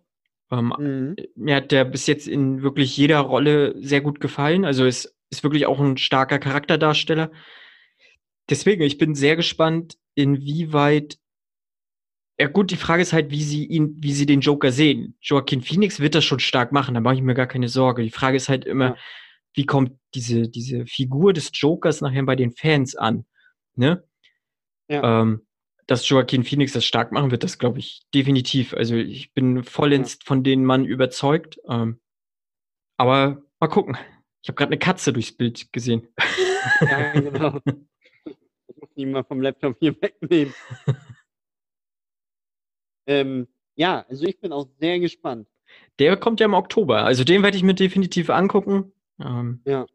[0.50, 1.16] Ähm, Mhm.
[1.36, 4.64] mir hat der bis jetzt in wirklich jeder Rolle sehr gut gefallen.
[4.64, 7.30] Also ist, ist wirklich auch ein starker Charakterdarsteller.
[8.48, 11.18] Deswegen, ich bin sehr gespannt, inwieweit.
[12.40, 15.16] Ja, gut, die Frage ist halt, wie sie ihn, wie sie den Joker sehen.
[15.20, 18.02] Joaquin Phoenix wird das schon stark machen, da mache ich mir gar keine Sorge.
[18.02, 18.96] Die Frage ist halt immer, Ja.
[19.54, 23.26] wie kommt diese, diese Figur des Jokers nachher bei den Fans an?
[23.74, 24.04] Ne?
[24.88, 25.22] Ja.
[25.22, 25.42] Ähm,
[25.88, 28.74] dass Joaquin Phoenix das stark machen wird, das glaube ich definitiv.
[28.74, 31.58] Also ich bin vollends von den Mann überzeugt.
[31.68, 31.98] Ähm,
[32.98, 33.96] aber mal gucken.
[34.42, 36.06] Ich habe gerade eine Katze durchs Bild gesehen.
[36.80, 37.58] Ja, genau.
[38.70, 40.54] Ich muss die mal vom Laptop hier wegnehmen.
[43.06, 45.48] ähm, ja, also ich bin auch sehr gespannt.
[45.98, 47.04] Der kommt ja im Oktober.
[47.04, 48.92] Also den werde ich mir definitiv angucken.
[49.20, 49.86] Ähm, Ja.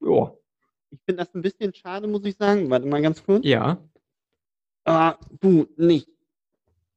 [0.00, 0.32] Ja.
[0.90, 2.70] Ich finde das ein bisschen schade, muss ich sagen.
[2.70, 3.44] Warte mal ganz kurz.
[3.44, 3.78] Ja.
[4.86, 6.08] Ah, du, nicht.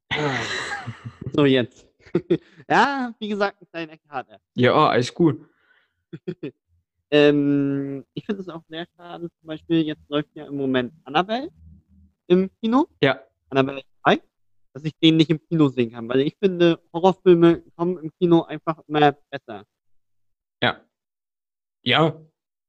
[0.09, 0.39] Ah.
[1.33, 1.87] So, jetzt.
[2.69, 4.39] ja, wie gesagt, ein kleiner Kater.
[4.55, 5.45] Ja, alles gut.
[7.11, 11.49] Ähm, ich finde es auch sehr schade, zum Beispiel, jetzt läuft ja im Moment Annabelle
[12.27, 12.87] im Kino.
[13.01, 13.19] Ja.
[13.49, 14.21] Annabelle 2,
[14.73, 18.43] dass ich den nicht im Kino sehen kann, weil ich finde, Horrorfilme kommen im Kino
[18.43, 19.65] einfach immer besser.
[20.61, 20.81] Ja.
[21.81, 22.21] Ja.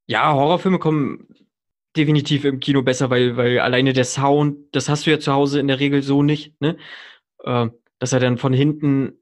[0.07, 1.29] Ja, Horrorfilme kommen
[1.97, 5.61] definitiv im Kino besser, weil, weil alleine der Sound, das hast du ja zu Hause
[5.61, 6.77] in der Regel so nicht, ne?
[7.45, 9.21] Ähm, dass er dann von hinten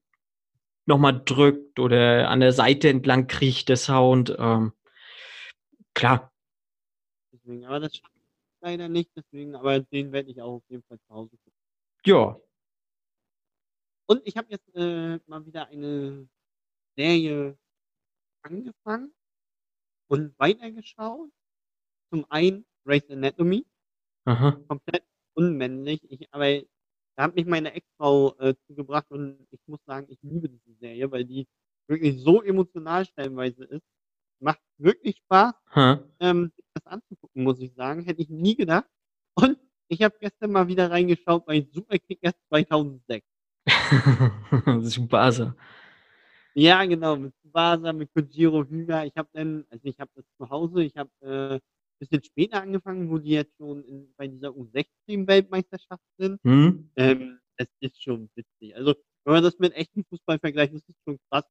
[0.86, 4.34] nochmal drückt oder an der Seite entlang kriecht, der Sound.
[4.38, 4.72] Ähm,
[5.94, 6.32] klar.
[7.32, 8.00] Deswegen, aber das
[8.60, 11.58] leider nicht, deswegen, aber den werde ich auch auf jeden Fall zu Hause gucken.
[12.04, 12.40] Ja.
[14.06, 16.28] Und ich habe jetzt äh, mal wieder eine
[16.96, 17.58] Serie
[18.42, 19.12] angefangen
[20.08, 21.30] und weitergeschaut.
[22.10, 23.66] Zum einen Grey's Anatomy,
[24.24, 24.52] Aha.
[24.68, 26.00] komplett unmännlich.
[26.10, 26.60] Ich, aber
[27.16, 31.10] da hat mich meine Ex-Frau äh, zugebracht und ich muss sagen, ich liebe diese Serie,
[31.10, 31.46] weil die
[31.88, 33.82] wirklich so emotional stellenweise ist.
[34.40, 36.00] Macht wirklich Spaß, Ha.
[36.20, 38.02] ähm, sich das anzugucken, muss ich sagen.
[38.04, 38.86] Hätte ich nie gedacht.
[39.34, 43.26] Und ich habe gestern mal wieder reingeschaut bei Superkickers 2006.
[44.80, 45.18] Super.
[45.20, 45.52] also.
[46.54, 49.04] Ja, genau, mit Tsubasa, mit Kojiro Hyga.
[49.04, 51.60] Ich habe dann, also ich habe das zu Hause, ich habe äh,
[51.98, 56.40] bisschen später angefangen, wo die jetzt schon in, bei dieser U16-Weltmeisterschaft sind.
[56.44, 56.90] Hm?
[56.96, 58.76] Ähm, es ist schon witzig.
[58.76, 61.44] Also, wenn man das mit echten Fußball vergleicht, das ist schon krass.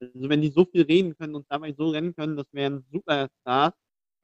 [0.00, 3.74] Also, wenn die so viel reden können und dabei so rennen können, das wären Superstars.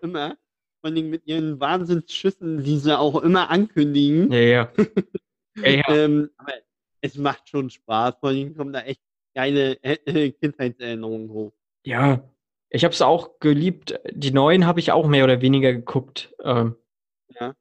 [0.01, 0.37] Immer.
[0.81, 4.31] Vor allem mit ihren Wahnsinnsschüssen, die sie auch immer ankündigen.
[4.31, 4.73] Ja, ja.
[5.57, 5.83] ja, ja.
[5.89, 6.53] Ähm, aber
[7.01, 8.17] es macht schon Spaß.
[8.21, 9.03] Vor allem kommen da echt
[9.35, 11.53] geile äh, Kindheitserinnerungen hoch.
[11.85, 12.29] Ja,
[12.71, 13.99] ich habe es auch geliebt.
[14.13, 16.35] Die neuen habe ich auch mehr oder weniger geguckt.
[16.43, 16.77] Ähm,
[17.41, 17.55] Ja.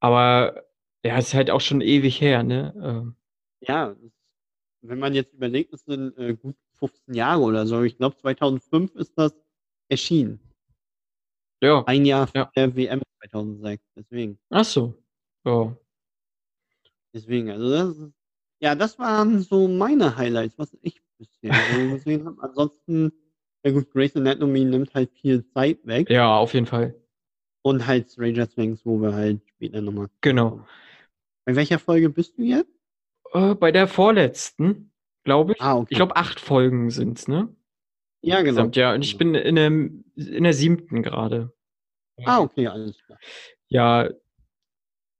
[0.00, 0.64] aber
[1.04, 2.74] ja, ist halt auch schon ewig her, ne?
[2.82, 3.16] Ähm,
[3.60, 3.94] Ja,
[4.82, 7.82] wenn man jetzt überlegt, das sind äh, gut 15 Jahre oder so.
[7.82, 9.34] Ich glaube, 2005 ist das
[9.88, 10.40] erschienen.
[11.62, 11.84] ja.
[11.86, 12.50] Ein Jahr vor Ja.
[12.56, 13.84] der WM 2006.
[13.96, 14.38] Deswegen.
[14.50, 14.94] Ach so.
[15.44, 15.76] Ja.
[17.12, 18.12] Deswegen, also das ist,
[18.60, 22.42] ja, das waren so meine Highlights, was ich bisher so gesehen habe.
[22.42, 23.12] Ansonsten,
[23.64, 26.08] ja gut, Grey's Anatomy nimmt halt viel Zeit weg.
[26.10, 26.94] Ja, auf jeden Fall.
[27.62, 30.08] Und halt Stranger Things, wo wir halt später nochmal.
[30.22, 30.64] Genau.
[31.44, 32.70] Bei welcher Folge bist du jetzt?
[33.32, 34.92] Äh, bei der vorletzten,
[35.24, 35.60] glaube ich.
[35.60, 35.88] Ah, okay.
[35.90, 37.54] Ich glaube, acht Folgen sind's, ne?
[38.22, 38.66] ja, genau.
[38.72, 38.94] Ja.
[38.94, 41.52] Und ich bin in der, in der siebten gerade.
[42.24, 43.18] Ah, okay, alles klar.
[43.68, 44.10] Ja,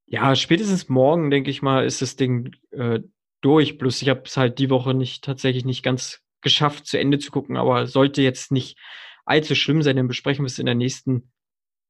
[0.07, 3.01] ja, spätestens morgen, denke ich mal, ist das Ding äh,
[3.43, 3.79] durch.
[3.79, 7.31] Bloß ich habe es halt die Woche nicht tatsächlich nicht ganz geschafft, zu Ende zu
[7.31, 8.79] gucken, aber sollte jetzt nicht
[9.25, 11.33] allzu schlimm sein, dann besprechen wir es in der nächsten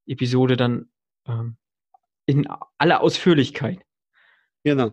[0.06, 0.90] Episode dann
[1.26, 1.56] ähm,
[2.26, 2.46] in
[2.78, 3.80] aller Ausführlichkeit.
[4.64, 4.92] Genau.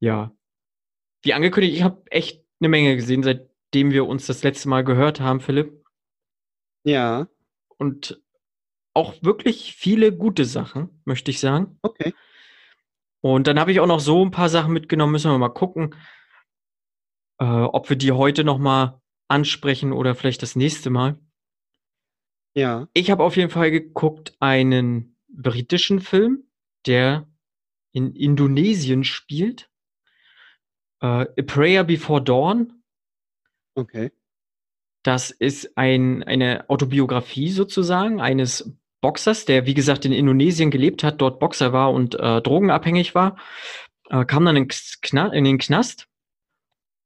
[0.00, 0.32] Ja.
[1.22, 5.20] Wie angekündigt, ich habe echt eine Menge gesehen, seitdem wir uns das letzte Mal gehört
[5.20, 5.84] haben, Philipp.
[6.84, 7.28] Ja,
[7.76, 8.22] Und
[8.94, 11.78] auch wirklich viele gute Sachen, möchte ich sagen.
[11.82, 12.12] okay.
[13.20, 15.94] Und dann habe ich auch noch so ein paar Sachen mitgenommen, müssen wir mal gucken,
[17.38, 21.18] äh, ob wir die heute noch mal ansprechen oder vielleicht das nächste Mal.
[22.54, 22.88] Ja.
[22.92, 26.44] Ich habe auf jeden Fall geguckt einen britischen Film,
[26.86, 27.28] der
[27.92, 29.70] in Indonesien spielt.
[31.00, 32.82] Äh, A Prayer Before Dawn.
[33.74, 34.10] Okay.
[35.04, 41.20] Das ist ein, eine Autobiografie sozusagen eines Boxers, der wie gesagt in Indonesien gelebt hat,
[41.20, 43.36] dort Boxer war und äh, drogenabhängig war,
[44.10, 44.68] äh, kam dann in,
[45.32, 46.07] in den Knast.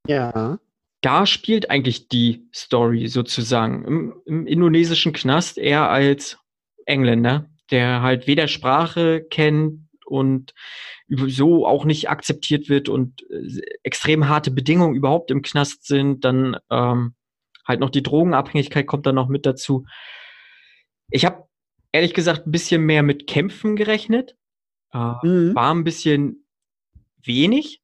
[0.06, 0.58] Ja.
[1.00, 6.38] Da spielt eigentlich die Story sozusagen im, im indonesischen Knast eher als
[6.86, 10.54] Engländer, der halt weder Sprache kennt und
[11.08, 16.56] so auch nicht akzeptiert wird und äh, extrem harte Bedingungen überhaupt im Knast sind, dann
[16.70, 17.14] ähm,
[17.66, 19.86] halt noch die Drogenabhängigkeit kommt dann noch mit dazu.
[21.10, 21.44] Ich habe
[21.92, 24.36] ehrlich gesagt ein bisschen mehr mit Kämpfen gerechnet.
[24.92, 25.54] Äh, Mhm.
[25.54, 26.46] War ein bisschen
[27.22, 27.81] wenig.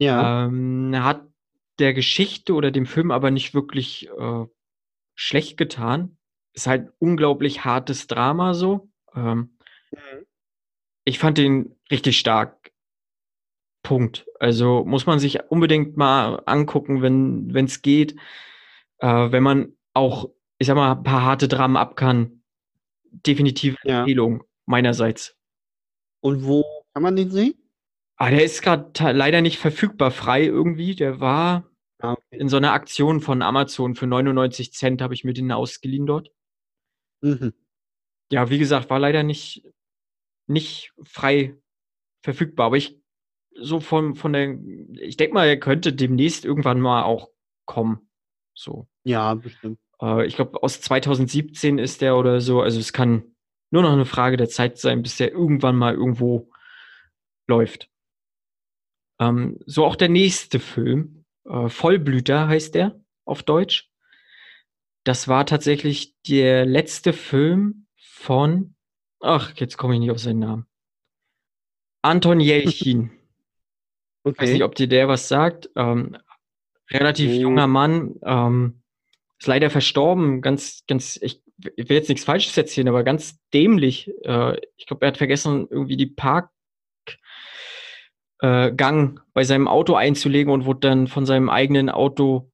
[0.00, 0.46] Ja.
[0.46, 1.26] Ähm, hat
[1.78, 4.44] der Geschichte oder dem Film aber nicht wirklich äh,
[5.14, 6.16] schlecht getan.
[6.52, 8.90] Ist halt unglaublich hartes Drama so.
[9.14, 9.56] Ähm,
[9.92, 10.24] Mhm.
[11.04, 12.70] ich fand den richtig stark.
[13.82, 14.26] Punkt.
[14.38, 18.14] Also muss man sich unbedingt mal angucken, wenn es geht.
[18.98, 22.42] Äh, wenn man auch, ich sag mal, ein paar harte Dramen ab kann.
[23.10, 24.00] Definitiv Ja.
[24.00, 25.36] Empfehlung meinerseits.
[26.20, 27.54] Und wo kann man den sehen?
[28.22, 30.94] Ah, der ist gerade leider nicht verfügbar frei irgendwie.
[30.94, 31.66] Der war
[32.00, 32.38] Ah, okay.
[32.38, 36.30] in so einer Aktion von Amazon für 99 Cent habe ich mir den ausgeliehen dort.
[37.22, 37.54] Mhm.
[38.30, 39.64] Ja, wie gesagt, war leider nicht
[40.46, 41.56] nicht frei
[42.22, 43.00] verfügbar, aber ich
[43.54, 44.58] so von von der
[45.00, 47.30] ich denke mal, er könnte demnächst irgendwann mal auch
[47.66, 48.10] kommen,
[48.54, 48.86] so.
[49.04, 49.78] Ja, bestimmt.
[50.02, 52.60] Äh, ich glaube, aus 2017 ist der oder so.
[52.60, 53.34] Also es kann
[53.70, 56.50] nur noch eine Frage der Zeit sein, bis der irgendwann mal irgendwo
[57.48, 57.88] läuft.
[59.20, 63.88] Ähm, so auch der nächste Film, äh, Vollblüter heißt der auf Deutsch.
[65.04, 68.74] Das war tatsächlich der letzte Film von,
[69.20, 70.66] ach, jetzt komme ich nicht auf seinen Namen.
[72.02, 73.10] Anton Jelchin.
[74.24, 74.62] Weiß nicht, Okay.
[74.62, 75.70] ob dir der was sagt.
[75.76, 76.16] Ähm,
[76.90, 77.40] relativ Nee.
[77.40, 78.82] junger Mann, ähm,
[79.38, 80.42] ist leider verstorben.
[80.42, 81.42] Ganz, ganz, ich,
[81.76, 84.10] ich will jetzt nichts Falsches erzählen, aber ganz dämlich.
[84.24, 86.50] Äh, ich glaube, er hat vergessen, irgendwie die Park,
[88.40, 92.50] äh, Gang bei seinem Auto einzulegen und wurde dann von seinem eigenen Auto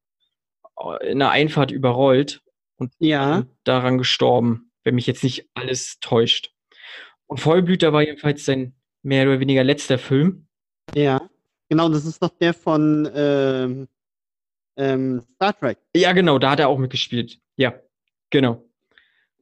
[0.78, 2.42] äh, in der Einfahrt überrollt
[2.76, 3.46] und Ja.
[3.64, 6.52] daran gestorben, wenn mich jetzt nicht alles täuscht.
[7.26, 10.46] Und Vollblüter war jedenfalls sein mehr oder weniger letzter Film.
[10.94, 11.28] Ja.
[11.68, 13.88] Genau, das ist doch der von ähm,
[14.76, 15.78] ähm, Star Trek.
[15.96, 17.40] Ja, genau, da hat er auch mitgespielt.
[17.56, 17.74] Ja,
[18.30, 18.65] genau.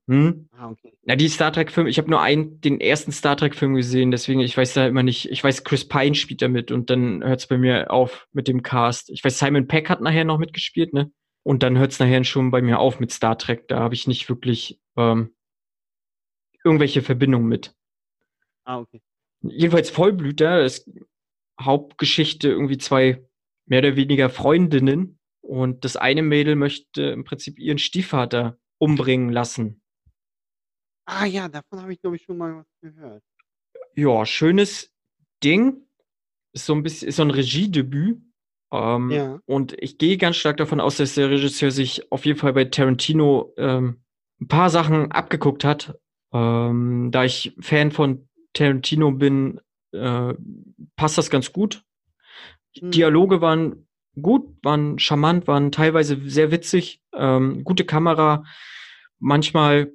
[0.06, 0.48] Hm?
[0.52, 0.92] Ah, okay.
[1.04, 4.56] Na, die Star Trek-Filme, ich habe nur einen, den ersten Star Trek-Film gesehen, deswegen, ich
[4.56, 7.46] weiß da immer nicht, ich weiß, Chris Pine spielt da mit und dann hört es
[7.46, 9.08] bei mir auf mit dem Cast.
[9.10, 11.10] Ich weiß, Simon Peck hat nachher noch mitgespielt, ne?
[11.42, 13.68] Und dann hört es nachher schon bei mir auf mit Star Trek.
[13.68, 15.34] Da habe ich nicht wirklich ähm,
[16.64, 17.74] irgendwelche Verbindungen mit.
[18.64, 19.00] Ah, okay.
[19.42, 20.90] Jedenfalls Vollblüter ist
[21.60, 23.22] Hauptgeschichte irgendwie zwei
[23.66, 29.82] mehr oder weniger Freundinnen und das eine Mädel möchte im Prinzip ihren Stiefvater umbringen lassen.
[31.06, 33.22] Ah ja, davon habe ich, glaube ich, schon mal was gehört.
[33.94, 34.90] Ja, schönes
[35.42, 35.86] Ding.
[36.52, 38.20] Ist so ein bisschen, ist so ein Regiedebüt.
[38.72, 39.40] Ähm, Ja.
[39.46, 42.64] Und ich gehe ganz stark davon aus, dass der Regisseur sich auf jeden Fall bei
[42.64, 44.02] Tarantino ähm,
[44.40, 45.98] ein paar Sachen abgeguckt hat.
[46.32, 49.60] Ähm, da ich Fan von Tarantino bin,
[49.92, 50.34] äh,
[50.96, 51.84] passt das ganz gut.
[52.76, 52.90] Die Mhm.
[52.92, 53.86] Dialoge waren
[54.20, 58.44] gut, waren charmant, waren teilweise sehr witzig, ähm, gute Kamera,
[59.18, 59.92] manchmal,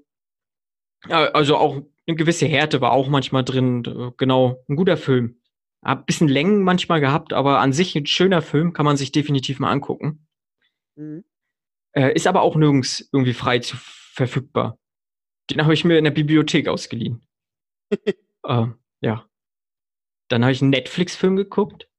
[1.07, 3.83] also auch eine gewisse Härte war auch manchmal drin.
[4.17, 5.39] Genau, ein guter Film.
[5.81, 9.59] Ein bisschen Längen manchmal gehabt, aber an sich ein schöner Film, kann man sich definitiv
[9.59, 10.27] mal angucken.
[10.95, 11.23] Mhm.
[11.93, 14.77] Äh, ist aber auch nirgends irgendwie frei zu verfügbar.
[15.49, 17.25] Den habe ich mir in der Bibliothek ausgeliehen.
[18.43, 18.67] äh,
[19.01, 19.25] ja.
[20.27, 21.89] Dann habe ich einen Netflix-Film geguckt.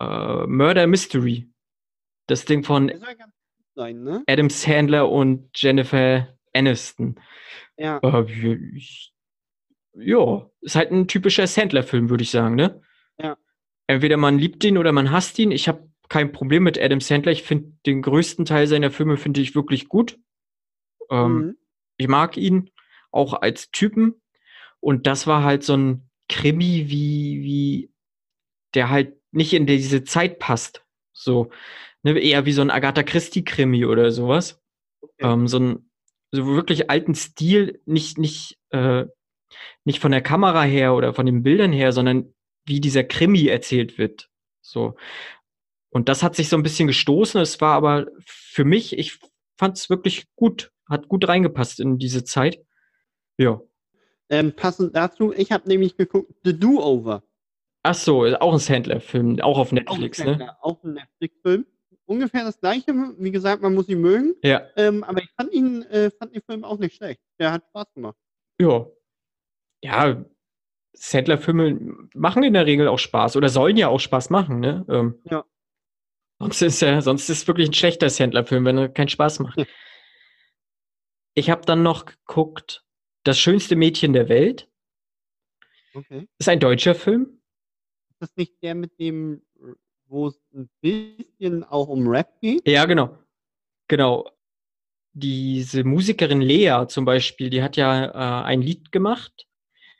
[0.00, 1.50] Äh, Murder Mystery.
[2.26, 2.86] Das Ding von
[3.76, 4.22] ne?
[4.26, 7.20] Adam Sandler und Jennifer Aniston.
[7.76, 7.98] Ja.
[8.02, 8.68] Äh,
[9.96, 12.80] ja, ist halt ein typischer Sandler-Film, würde ich sagen, ne?
[13.18, 13.36] Ja.
[13.86, 15.50] Entweder man liebt ihn oder man hasst ihn.
[15.50, 17.32] Ich habe kein Problem mit Adam Sandler.
[17.32, 20.18] Ich finde den größten Teil seiner Filme finde ich wirklich gut.
[21.10, 21.56] Ähm, Mhm.
[21.96, 22.70] Ich mag ihn
[23.12, 24.20] auch als Typen.
[24.80, 27.92] Und das war halt so ein Krimi, wie, wie,
[28.74, 30.84] der halt nicht in diese Zeit passt.
[31.12, 31.50] So,
[32.02, 34.60] ne, eher wie so ein Agatha Christie-Krimi oder sowas.
[35.00, 35.12] Okay.
[35.20, 35.90] Ähm, so ein
[36.34, 39.04] so wirklich alten Stil, nicht, nicht, äh,
[39.84, 42.34] nicht von der Kamera her oder von den Bildern her, sondern
[42.66, 44.30] wie dieser Krimi erzählt wird.
[44.60, 44.96] So.
[45.90, 47.40] Und das hat sich so ein bisschen gestoßen.
[47.40, 49.18] Es war aber für mich, ich
[49.56, 52.58] fand es wirklich gut, hat gut reingepasst in diese Zeit.
[53.38, 53.60] Ja.
[54.28, 57.22] Ähm, passend dazu, ich habe nämlich geguckt The Do-Over.
[57.82, 60.24] Ach so, auch ein Sandler-Film, auch auf Auch ein Netflix, ne?
[60.24, 61.66] Sandler, Auch ein Netflix-Film.
[62.06, 62.92] Ungefähr das gleiche.
[63.18, 64.34] Wie gesagt, man muss ihn mögen.
[64.42, 67.20] Ja, Ähm, aber ich fand ihn, äh, fand den Film auch nicht schlecht.
[67.38, 68.16] Der hat Spaß gemacht.
[68.60, 68.86] ja.
[69.82, 70.24] Ja,
[70.94, 74.86] Sandler-Filme machen in der Regel auch Spaß oder sollen ja auch Spaß machen, ne?
[74.88, 75.44] Ähm, Ja.
[76.38, 79.58] Sonst ist sonst ist es wirklich ein schlechter Sandler-Film, wenn er keinen Spaß macht.
[79.58, 79.66] Ja.
[81.34, 82.84] Ich habe dann noch geguckt,
[83.24, 84.70] Das schönste Mädchen der Welt.
[85.94, 86.28] Okay.
[86.38, 87.40] Ist ein deutscher Film.
[88.10, 89.42] Ist das nicht der mit dem,
[90.06, 92.66] wo es ein bisschen auch um Rap geht?
[92.68, 93.18] Ja, genau.
[93.88, 94.30] Genau.
[95.12, 99.46] Diese Musikerin Lea zum Beispiel, die hat ja äh, ein Lied gemacht.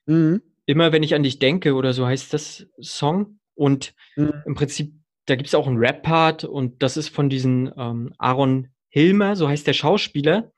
[0.06, 0.42] Mhm.
[0.66, 3.38] Immer wenn ich an dich denke oder so heißt das Song.
[3.54, 4.42] Und Mhm.
[4.46, 4.94] im Prinzip,
[5.26, 9.48] da gibt es auch einen Rap-Part und das ist von diesem ähm, Aaron Hilmer, so
[9.48, 10.52] heißt der Schauspieler,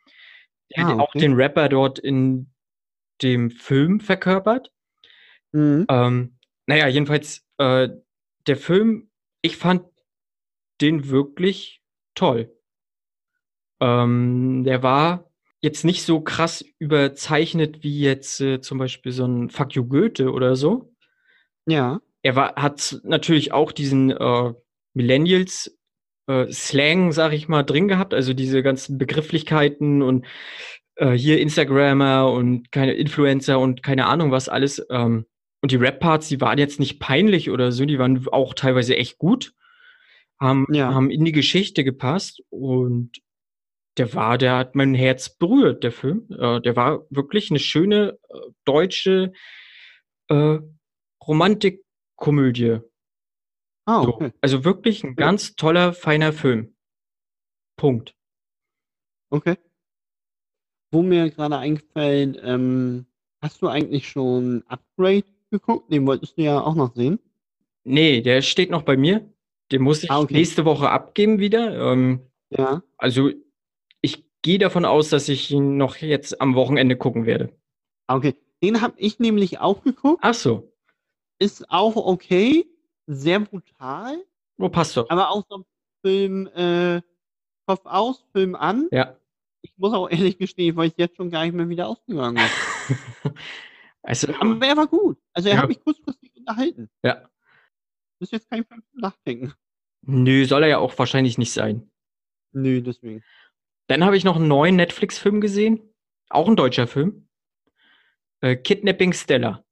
[0.76, 1.20] der Ah, auch okay.
[1.20, 2.50] den Rapper dort in
[3.22, 4.72] dem Film verkörpert.
[5.52, 5.86] Mhm.
[5.88, 7.88] Ähm, naja, jedenfalls, äh,
[8.46, 9.05] der Film,
[9.46, 9.84] ich fand
[10.80, 11.80] den wirklich
[12.14, 12.54] toll.
[13.80, 15.30] Ähm, der war
[15.60, 20.32] jetzt nicht so krass überzeichnet wie jetzt äh, zum Beispiel so ein Fuck you Goethe
[20.32, 20.94] oder so.
[21.66, 22.00] Ja.
[22.22, 24.52] Er war, hat natürlich auch diesen äh,
[24.94, 25.78] Millennials
[26.26, 30.26] äh, Slang, sag ich mal, drin gehabt, also diese ganzen Begrifflichkeiten und
[30.96, 34.84] äh, hier Instagrammer und keine Influencer und keine Ahnung was alles.
[34.90, 35.26] Ähm,
[35.62, 39.18] und die Rap-Parts, die waren jetzt nicht peinlich oder so, die waren auch teilweise echt
[39.18, 39.54] gut,
[40.38, 40.92] haben, Ja.
[40.94, 43.18] haben in die Geschichte gepasst und
[43.96, 46.26] der war, der hat mein Herz berührt, der Film.
[46.30, 49.32] Äh, der war wirklich eine schöne äh, deutsche
[50.28, 50.58] äh,
[51.26, 52.80] Romantikkomödie.
[53.88, 54.08] So.
[54.08, 54.32] okay.
[54.40, 56.76] Also wirklich ein ganz toller, feiner Film.
[57.78, 58.14] Punkt.
[59.30, 59.56] Okay.
[60.90, 63.06] Wo mir gerade eingefällt, ähm,
[63.40, 65.92] hast du eigentlich schon Upgrade geguckt?
[65.92, 67.18] Den wolltest du ja auch noch sehen.
[67.84, 69.28] Nee, der steht noch bei mir.
[69.72, 70.34] Den muss ich Ah, okay.
[70.34, 71.92] nächste Woche abgeben wieder.
[71.92, 72.82] Ähm, Ja.
[72.96, 73.30] also
[74.00, 77.52] ich gehe davon aus, dass ich ihn noch jetzt am Wochenende gucken werde.
[78.06, 78.34] Ah, okay.
[78.62, 80.20] Den habe ich nämlich auch geguckt.
[80.22, 80.72] Ach so.
[81.38, 82.64] Ist auch okay.
[83.06, 84.18] Sehr brutal.
[84.56, 85.10] Wo passt doch.
[85.10, 85.64] Aber auch so ein
[86.04, 87.02] Film, äh,
[87.66, 88.88] Kopf aus, Film an.
[88.92, 89.16] Ja.
[89.62, 92.36] Ich muss auch ehrlich gestehen, ich weiß jetzt schon gar nicht mehr, wie der ausgegangen
[92.36, 92.96] ist.
[94.06, 95.18] also, Aber er war gut.
[95.32, 95.62] Also er Ja.
[95.62, 96.88] hat mich kurzfristig unterhalten.
[97.02, 97.28] ja.
[98.18, 98.64] Ist jetzt kein
[98.94, 99.52] Nachdenken.
[100.02, 101.90] Nö, soll er ja auch wahrscheinlich nicht sein.
[102.52, 103.22] Nö, deswegen.
[103.88, 105.92] Dann habe ich noch einen neuen Netflix-Film gesehen.
[106.30, 107.28] Auch ein deutscher Film.
[108.40, 109.64] Äh, Kidnapping Stella.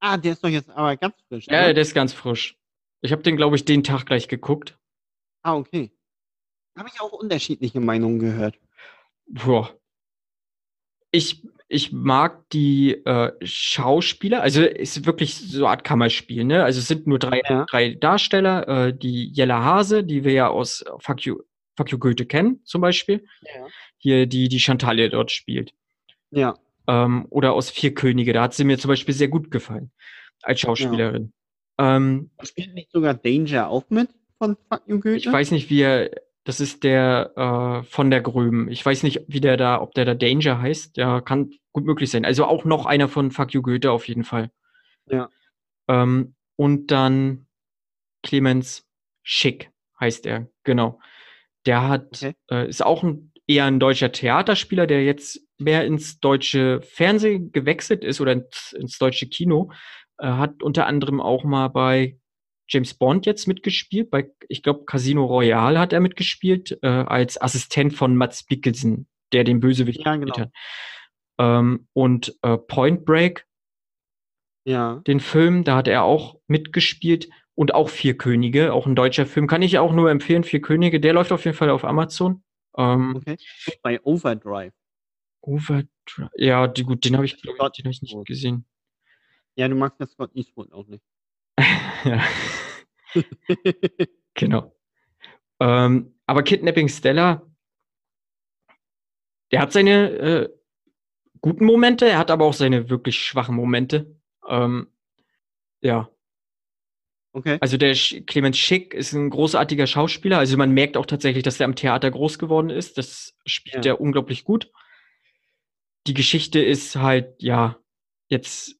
[0.00, 1.46] Ah, der ist doch jetzt aber ganz frisch.
[1.48, 1.74] Ja, oder?
[1.74, 2.56] der ist ganz frisch.
[3.02, 4.78] Ich habe den, glaube ich, den Tag gleich geguckt.
[5.42, 5.92] Ah, okay.
[6.76, 8.58] Habe ich auch unterschiedliche Meinungen gehört.
[9.26, 9.78] Boah.
[11.10, 16.62] Ich, ich mag die äh, Schauspieler, also es ist wirklich so eine Art Kammerspiel, ne?
[16.64, 17.64] Also es sind nur drei, Ja.
[17.68, 21.38] drei Darsteller, äh, die Jella Hase, die wir ja aus Fuck You,
[21.76, 23.24] Fuck you Goethe kennen, zum Beispiel.
[23.42, 23.66] Ja.
[23.98, 25.72] Hier, die die Chantalle dort spielt.
[26.30, 26.56] Ja.
[26.86, 29.90] Ähm, oder aus Vier Könige, da hat sie mir zum Beispiel sehr gut gefallen,
[30.42, 31.32] als Schauspielerin.
[31.78, 35.16] Ähm, Spielt nicht sogar Danger auch mit von Fuck You Goethe?
[35.16, 36.10] Ich weiß nicht, wie er,
[36.46, 38.68] das ist der äh, von der Gröben.
[38.68, 40.96] Ich weiß nicht, wie der da, ob der da Danger heißt.
[40.96, 42.24] Der kann gut möglich sein.
[42.24, 44.52] Also auch noch einer von Fuck You Goethe auf jeden Fall.
[45.10, 45.28] Ja.
[45.88, 47.48] Ähm, und dann
[48.22, 48.86] Clemens
[49.24, 51.00] Schick heißt er, genau.
[51.66, 52.34] Der hat, Okay.
[52.48, 58.04] äh, ist auch ein, eher ein deutscher Theaterspieler, der jetzt mehr ins deutsche Fernsehen gewechselt
[58.04, 59.72] ist oder ins, ins deutsche Kino.
[60.18, 62.20] Äh, hat unter anderem auch mal bei
[62.68, 64.10] James Bond jetzt mitgespielt.
[64.10, 69.44] Bei, ich glaube, Casino Royale hat er mitgespielt, äh, als Assistent von Mats Mikkelsen, der
[69.44, 70.36] den Bösewicht Ja, genau.
[70.36, 70.50] hat.
[71.38, 73.46] Ähm, und äh, Point Break,
[74.64, 75.02] Ja.
[75.06, 79.46] den Film, da hat er auch mitgespielt und auch Vier Könige, auch ein deutscher Film,
[79.46, 80.44] kann ich auch nur empfehlen.
[80.44, 82.42] Vier Könige, der läuft auf jeden Fall auf Amazon.
[82.76, 83.36] Ähm, Okay.
[83.82, 84.72] Bei Overdrive.
[85.40, 85.88] Overdrive,
[86.36, 88.66] ja, die, gut, den habe ich, glaub den hab ich nicht gesehen.
[89.54, 91.04] Ja, du magst ja Scott Eastwood auch nicht.
[92.04, 92.22] ja,
[94.34, 94.74] genau.
[95.60, 97.42] Ähm, aber Kidnapping Stella,
[99.52, 100.48] der hat seine äh,
[101.40, 104.16] guten Momente, er hat aber auch seine wirklich schwachen Momente.
[104.48, 104.88] Ähm,
[105.82, 106.10] ja,
[107.32, 107.58] okay.
[107.60, 110.38] also der Sch Clemens Schick ist ein großartiger Schauspieler.
[110.38, 112.98] Also man merkt auch tatsächlich, dass er am Theater groß geworden ist.
[112.98, 113.92] Das spielt Ja.
[113.92, 114.70] er unglaublich gut.
[116.06, 117.78] Die Geschichte ist halt, ja,
[118.28, 118.76] jetzt,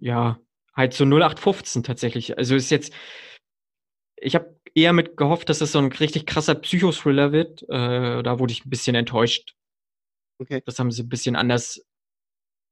[0.00, 0.38] ja,
[0.76, 2.36] halt so 0815 tatsächlich.
[2.38, 2.92] Also ist jetzt,
[4.16, 7.62] ich habe eher mit gehofft, dass es so ein richtig krasser Psychothriller wird.
[7.68, 9.54] Äh, da wurde ich ein bisschen enttäuscht.
[10.38, 10.62] Okay.
[10.66, 11.82] Das haben sie ein bisschen anders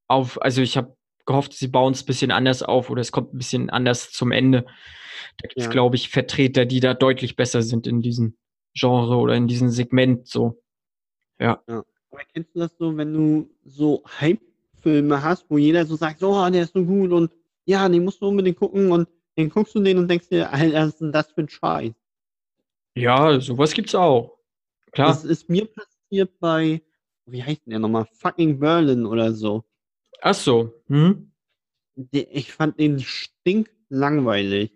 [0.07, 0.95] auf, also ich habe
[1.25, 4.31] gehofft, sie bauen es ein bisschen anders auf oder es kommt ein bisschen anders zum
[4.31, 4.61] Ende.
[5.41, 5.71] Da gibt es, Ja.
[5.71, 8.37] glaube ich, Vertreter, die da deutlich besser sind in diesem
[8.75, 10.61] Genre oder in diesem Segment so.
[11.39, 16.47] Aber kennst du das so, wenn du so Hype-Filme hast, wo jeder so sagt, oh,
[16.49, 17.31] der ist so gut und
[17.65, 20.81] ja, den musst du unbedingt gucken und dann guckst du den und denkst dir, Alter,
[20.81, 21.93] was ist denn das für ein Scheiß?
[22.95, 24.37] Ja, sowas gibt's auch.
[24.91, 25.09] Klar.
[25.09, 26.81] Das ist mir passiert bei,
[27.25, 28.07] wie heißt denn der nochmal?
[28.13, 29.65] Fucking Berlin oder so.
[30.21, 30.73] Ach so.
[30.87, 31.31] Hm?
[32.11, 34.71] Ich fand den stinklangweilig.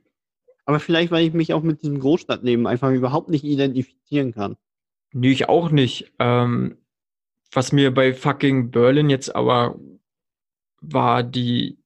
[0.66, 4.58] Aber vielleicht, weil ich mich auch mit diesem Großstadtleben einfach überhaupt nicht identifizieren kann.
[5.14, 6.12] Nee, ich auch nicht.
[6.20, 6.78] Ähm,
[7.52, 9.80] was mir bei fucking Berlin jetzt aber
[10.82, 11.79] war, die,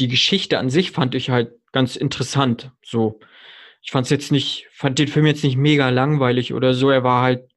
[0.00, 2.72] die Geschichte an sich fand ich halt ganz interessant.
[2.84, 3.20] So.
[3.82, 6.90] Ich fand's jetzt nicht, fand den Film jetzt nicht mega langweilig oder so.
[6.90, 7.48] Er war halt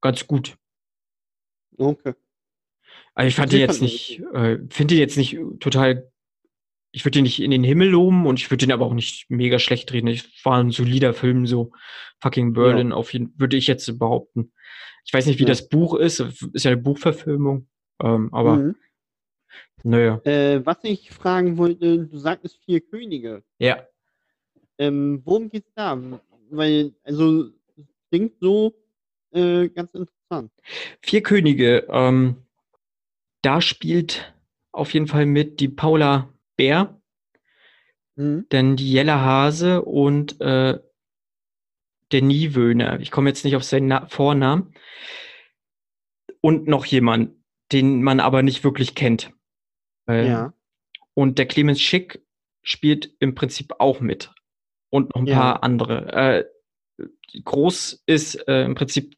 [0.00, 0.56] ganz gut.
[1.76, 2.14] Okay.
[3.14, 6.10] Also ich fand den jetzt nicht, äh, finde den jetzt nicht total,
[6.92, 9.28] ich würde den nicht in den Himmel loben und ich würde den aber auch nicht
[9.28, 10.06] mega schlecht reden.
[10.06, 11.72] Ich war ein solider Film, so
[12.20, 14.52] fucking Berlin, auf jeden, würde ich jetzt behaupten.
[15.04, 15.48] Ich weiß nicht, wie Ja.
[15.48, 17.68] das Buch ist, ist ja eine Buchverfilmung,
[18.02, 18.76] ähm, aber Mhm.
[19.82, 23.42] Naja, Äh, was ich fragen wollte, du sagtest vier Könige.
[23.58, 23.86] ja.
[24.80, 26.00] Ähm, worum geht's da?
[26.50, 28.74] Weil, also, es klingt so
[29.32, 30.52] äh, ganz interessant.
[31.02, 32.36] Vier Könige, ähm,
[33.42, 34.32] da spielt
[34.70, 36.94] auf jeden Fall mit die Paula Bär,
[38.14, 38.46] Mhm.
[38.48, 40.78] dann die Jella Hase und äh,
[42.12, 42.98] der Niewöhner.
[43.00, 44.74] Ich komme jetzt nicht auf seinen Na Vornamen.
[46.40, 47.32] Und noch jemand,
[47.72, 49.32] den man aber nicht wirklich kennt.
[50.08, 50.54] Ja.
[51.14, 52.22] Und der Clemens Schick
[52.62, 54.32] spielt im Prinzip auch mit.
[54.90, 55.36] Und noch ein Ja.
[55.36, 56.12] paar andere.
[56.12, 56.44] Äh,
[57.44, 59.16] groß ist äh, im Prinzip,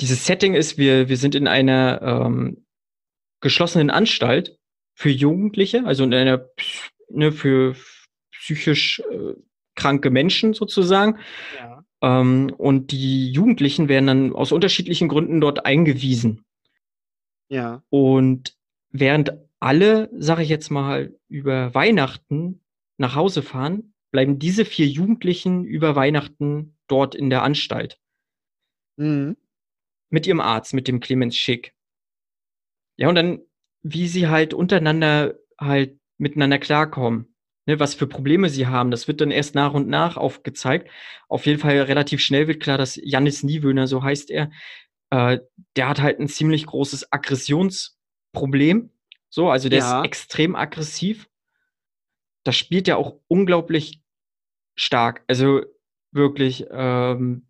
[0.00, 2.64] dieses Setting ist, wir, wir sind in einer ähm,
[3.40, 4.58] geschlossenen Anstalt
[4.94, 6.46] für Jugendliche, also in einer
[7.08, 7.74] ne, für
[8.30, 9.34] psychisch äh,
[9.74, 11.18] kranke Menschen sozusagen.
[11.58, 11.84] Ja.
[12.02, 16.44] Ähm, und die Jugendlichen werden dann aus unterschiedlichen Gründen dort eingewiesen.
[17.48, 17.82] Ja.
[17.90, 18.56] Und
[18.90, 19.32] während
[19.62, 22.62] alle, sage ich jetzt mal, über Weihnachten
[22.98, 27.98] nach Hause fahren, bleiben diese vier Jugendlichen über Weihnachten dort in der Anstalt
[28.98, 29.36] Mhm.
[30.10, 31.74] mit ihrem Arzt, mit dem Clemens Schick.
[32.98, 33.40] Ja, und dann,
[33.82, 37.34] wie sie halt untereinander halt miteinander klarkommen,
[37.66, 40.90] ne, was für Probleme sie haben, das wird dann erst nach und nach aufgezeigt.
[41.28, 44.50] Auf jeden Fall relativ schnell wird klar, dass Jannis Niewöhner, so heißt er,
[45.10, 45.38] äh,
[45.76, 48.90] der hat halt ein ziemlich großes Aggressionsproblem.
[49.32, 50.00] So, also der Ja.
[50.00, 51.28] ist extrem aggressiv.
[52.44, 54.02] Das spielt er auch unglaublich
[54.76, 55.24] stark.
[55.26, 55.62] Also
[56.10, 57.46] wirklich, ähm,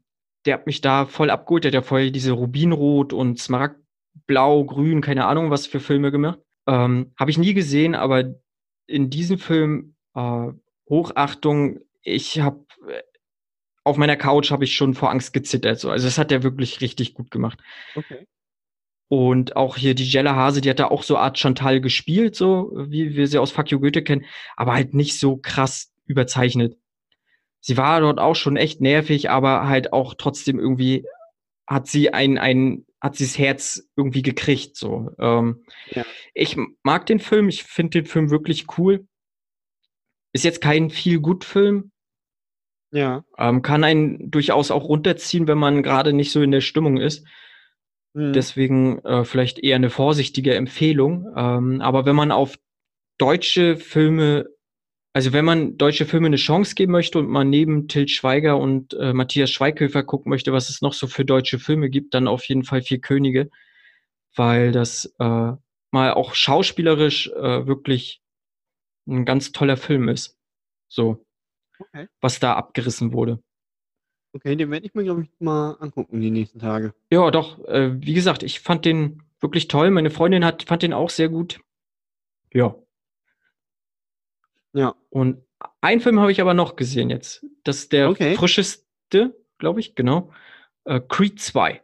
[0.46, 1.64] der hat mich da voll abgeholt.
[1.64, 6.38] Der hat ja voll diese Rubinrot und Smaragdblau, Grün, keine Ahnung, was für Filme gemacht.
[6.68, 8.32] Ähm, Habe ich nie gesehen, aber
[8.86, 10.52] in diesem Film äh,
[10.88, 11.80] Hochachtung.
[12.02, 12.64] Ich habe
[13.84, 15.80] auf meiner Couch habe ich schon vor Angst gezittert.
[15.80, 15.90] So.
[15.90, 17.58] Also das hat er wirklich richtig gut gemacht.
[17.96, 18.28] Okay.
[19.12, 22.72] Und auch hier die Jella Hase, die hat da auch so Art Chantal gespielt, so
[22.74, 24.24] wie wir sie aus Fuck You Goethe kennen,
[24.56, 26.78] aber halt nicht so krass überzeichnet.
[27.60, 31.04] Sie war dort auch schon echt nervig, aber halt auch trotzdem irgendwie
[31.66, 35.10] hat sie ein, ein, hat sie das Herz irgendwie gekriegt, so.
[35.18, 36.06] Ähm, Ja.
[36.32, 39.06] Ich mag den Film, ich finde den Film wirklich cool.
[40.32, 41.92] Ist jetzt kein viel gut Film,
[42.90, 43.24] Ja.
[43.36, 47.26] ähm, kann einen durchaus auch runterziehen, wenn man gerade nicht so in der Stimmung ist.
[48.14, 48.32] Mhm.
[48.32, 51.26] Deswegen äh, vielleicht eher eine vorsichtige Empfehlung.
[51.36, 52.58] Ähm, aber wenn man auf
[53.18, 54.46] deutsche Filme,
[55.14, 58.94] also wenn man deutsche Filme eine Chance geben möchte und man neben Til Schweiger und
[58.94, 62.44] äh, Matthias Schweighöfer gucken möchte, was es noch so für deutsche Filme gibt, dann auf
[62.48, 63.50] jeden Fall Vier Könige,
[64.34, 65.52] weil das äh,
[65.90, 68.20] mal auch schauspielerisch äh, wirklich
[69.06, 70.36] ein ganz toller Film ist.
[70.88, 71.24] So,
[71.78, 72.06] Okay.
[72.20, 73.42] was da abgerissen wurde.
[74.34, 76.94] Okay, den werde ich mir, glaube ich, mal angucken die nächsten Tage.
[77.10, 77.62] Ja, doch.
[77.66, 79.90] Äh, wie gesagt, ich fand den wirklich toll.
[79.90, 81.60] Meine Freundin hat, fand den auch sehr gut.
[82.52, 82.74] Ja.
[84.72, 84.94] Ja.
[85.10, 85.42] Und
[85.80, 87.44] einen Film habe ich aber noch gesehen jetzt.
[87.64, 88.34] Das ist der Okay.
[88.36, 90.32] frischeste, glaube ich, genau.
[90.84, 91.82] Äh, Creed 2.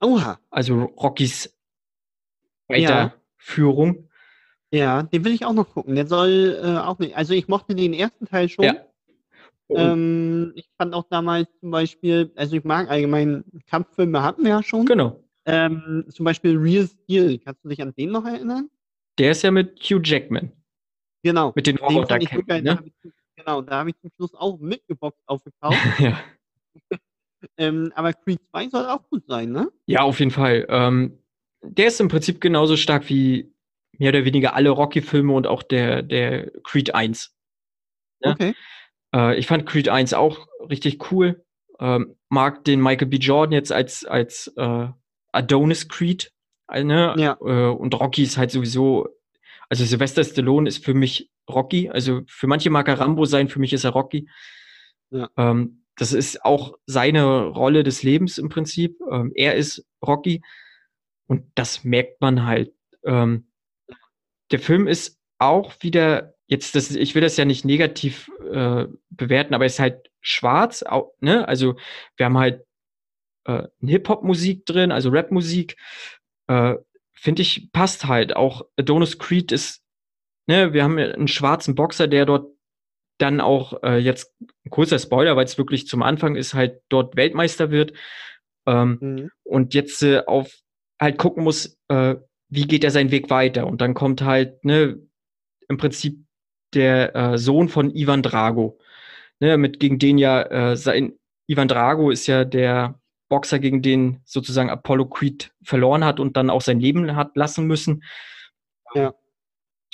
[0.00, 0.38] Oha.
[0.50, 1.52] Also Rockys
[2.70, 3.12] Ja.
[3.38, 4.08] Weiterführung.
[4.70, 5.94] Ja, den will ich auch noch gucken.
[5.96, 7.16] Der soll äh, auch nicht.
[7.16, 8.66] Also ich mochte den ersten Teil schon.
[8.66, 8.84] Ja.
[9.70, 14.62] Ähm, ich fand auch damals zum Beispiel, also ich mag allgemein Kampffilme hatten wir ja
[14.62, 14.86] schon.
[14.86, 15.22] genau.
[15.44, 17.38] Ähm, zum Beispiel Real Steel.
[17.38, 18.68] Kannst du dich an den noch erinnern?
[19.18, 20.52] Der ist ja mit Hugh Jackman.
[21.22, 21.52] Genau.
[21.54, 22.46] Mit den Roboterkämpfen.
[22.46, 22.84] Da ne?
[23.34, 25.78] genau, da habe ich zum Schluss auch mitgeboxt aufgekauft.
[25.98, 26.18] ja.
[27.56, 29.70] ähm, aber Creed 2 soll auch gut sein, ne?
[29.86, 30.66] Ja, auf jeden Fall.
[30.68, 31.18] Ähm,
[31.62, 33.52] der ist im Prinzip genauso stark wie
[33.98, 37.34] mehr oder weniger alle Rocky-Filme und auch der, der Creed 1.
[38.20, 38.32] Ja.
[38.32, 38.54] Okay.
[39.14, 41.44] Äh, ich fand Creed 1 auch richtig cool.
[41.80, 43.16] Ähm, mag den Michael B.
[43.16, 44.88] Jordan jetzt als, als äh,
[45.32, 46.32] Adonis Creed.
[46.70, 47.14] äh, Ne?
[47.16, 47.38] Ja.
[47.40, 49.08] Äh, und Rocky ist halt sowieso,
[49.68, 51.88] also Sylvester Stallone ist für mich Rocky.
[51.88, 54.28] Also für manche mag er Rambo sein, für mich ist er Rocky.
[55.10, 55.30] Ja.
[55.36, 58.98] Ähm, das ist auch seine Rolle des Lebens im Prinzip.
[59.10, 60.42] Ähm, er ist Rocky.
[61.26, 62.72] Und das merkt man halt.
[63.04, 63.48] Ähm,
[64.50, 69.54] der Film ist auch wieder, jetzt, das, ich will das ja nicht negativ äh, bewerten,
[69.54, 71.46] aber es ist halt schwarz, au, ne?
[71.46, 71.76] Also
[72.16, 72.64] wir haben halt
[73.46, 75.76] äh, Hip-Hop-Musik drin, also Rap-Musik.
[76.48, 76.74] Äh,
[77.12, 78.36] Finde ich, passt halt.
[78.36, 79.82] Auch Adonis Creed ist,
[80.46, 82.52] ne, wir haben einen schwarzen Boxer, der dort
[83.18, 84.32] dann auch äh, jetzt
[84.70, 87.92] kurzer Spoiler, weil es wirklich zum Anfang ist, halt dort Weltmeister wird.
[88.66, 89.30] Ähm, Mhm.
[89.44, 90.52] und jetzt äh, auf
[91.00, 92.16] halt gucken muss, äh,
[92.50, 93.66] wie geht er seinen Weg weiter.
[93.66, 94.98] Und dann kommt halt, ne,
[95.68, 96.24] im Prinzip
[96.74, 98.78] der äh, Sohn von Ivan Drago,
[99.40, 104.20] ne, mit gegen den ja äh, sein Ivan Drago ist ja der Boxer, gegen den
[104.24, 108.02] sozusagen Apollo Creed verloren hat und dann auch sein Leben hat lassen müssen.
[108.94, 109.14] Ja.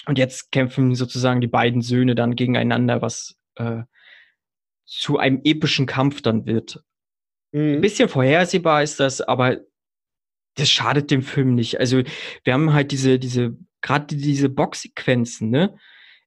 [0.07, 3.83] Und jetzt kämpfen sozusagen die beiden Söhne dann gegeneinander, was äh,
[4.85, 6.83] zu einem epischen Kampf dann wird.
[7.53, 7.81] Ein Mhm.
[7.81, 9.59] bisschen vorhersehbar ist das, aber
[10.57, 11.81] das schadet dem Film nicht.
[11.81, 12.03] Also
[12.45, 15.77] wir haben halt diese, diese, gerade diese Boxsequenzen, ne?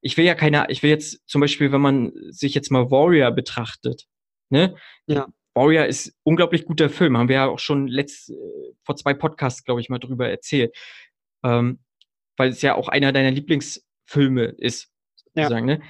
[0.01, 3.31] Ich will ja keine, ich will jetzt zum Beispiel, wenn man sich jetzt mal Warrior
[3.31, 4.05] betrachtet,
[4.49, 4.75] ne?
[5.07, 5.27] Ja.
[5.55, 8.35] Warrior ist unglaublich guter Film, haben wir ja auch schon letzt, äh,
[8.83, 10.75] vor zwei Podcasts, glaube ich, mal drüber erzählt.
[11.43, 11.79] Ähm,
[12.37, 14.91] weil es ja auch einer deiner Lieblingsfilme ist,
[15.35, 15.43] Ja.
[15.43, 15.81] sozusagen, ne?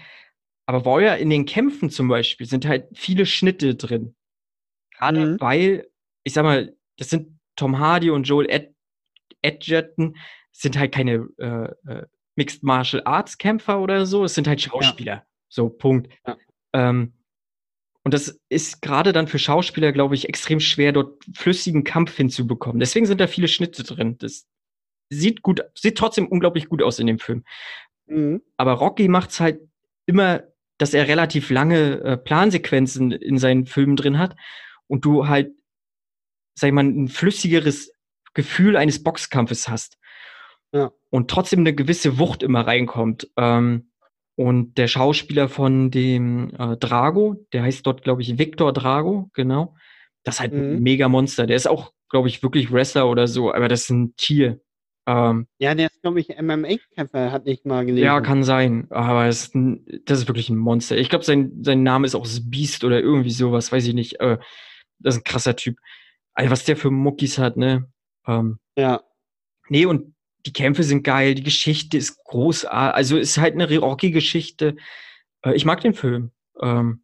[0.65, 4.15] Aber Warrior in den Kämpfen zum Beispiel sind halt viele Schnitte drin.
[4.97, 5.41] Gerade Mhm.
[5.41, 5.87] weil,
[6.23, 8.73] ich sag mal, das sind Tom Hardy und Joel Ed
[9.41, 10.15] Edgerton,
[10.51, 12.05] sind halt keine äh, äh,
[12.37, 15.25] Mixed Martial Arts Kämpfer oder so, es sind halt Schauspieler.
[15.49, 16.09] So, Punkt.
[16.25, 16.37] Ja.
[16.73, 17.13] Ähm,
[18.03, 22.79] und das ist gerade dann für Schauspieler, glaube ich, extrem schwer, dort flüssigen Kampf hinzubekommen.
[22.79, 24.17] Deswegen sind da viele Schnitte drin.
[24.19, 24.47] Das
[25.09, 27.43] sieht gut, sieht trotzdem unglaublich gut aus in dem Film.
[28.05, 28.41] Mhm.
[28.55, 29.59] Aber Rocky macht's halt
[30.05, 30.43] immer,
[30.77, 34.35] dass er relativ lange äh, Plansequenzen in seinen Filmen drin hat
[34.87, 35.51] und du halt,
[36.55, 37.91] sag ich mal, ein flüssigeres
[38.33, 39.97] Gefühl eines Boxkampfes hast.
[40.73, 40.91] Ja.
[41.09, 43.29] Und trotzdem eine gewisse Wucht immer reinkommt.
[43.37, 43.91] Ähm,
[44.35, 49.75] und der Schauspieler von dem äh, Drago, der heißt dort, glaube ich, Victor Drago, genau.
[50.23, 50.83] Das ist halt ein Mhm.
[50.83, 51.47] mega Monster.
[51.47, 54.59] Der ist auch, glaube ich, wirklich Wrestler oder so, aber das ist ein Tier.
[55.07, 58.05] Ähm, Ja, der ist, glaube ich, MMA-Kämpfer, hatte ich mal gelesen.
[58.05, 60.97] ja, kann sein, aber ist ein, das ist wirklich ein Monster.
[60.97, 64.19] Ich glaube, sein, sein Name ist auch das Beast oder irgendwie sowas, weiß ich nicht.
[64.19, 64.37] Äh,
[64.99, 65.77] das ist ein krasser Typ.
[66.33, 67.89] Also, was der für Muckis hat, ne?
[68.27, 69.01] Ähm, Ja.
[69.69, 70.13] nee, und
[70.45, 72.95] die Kämpfe sind geil, die Geschichte ist großartig.
[72.95, 74.75] Also, ist halt eine Rocky-Geschichte.
[75.43, 76.31] Äh, ich mag den Film.
[76.61, 77.03] Ähm,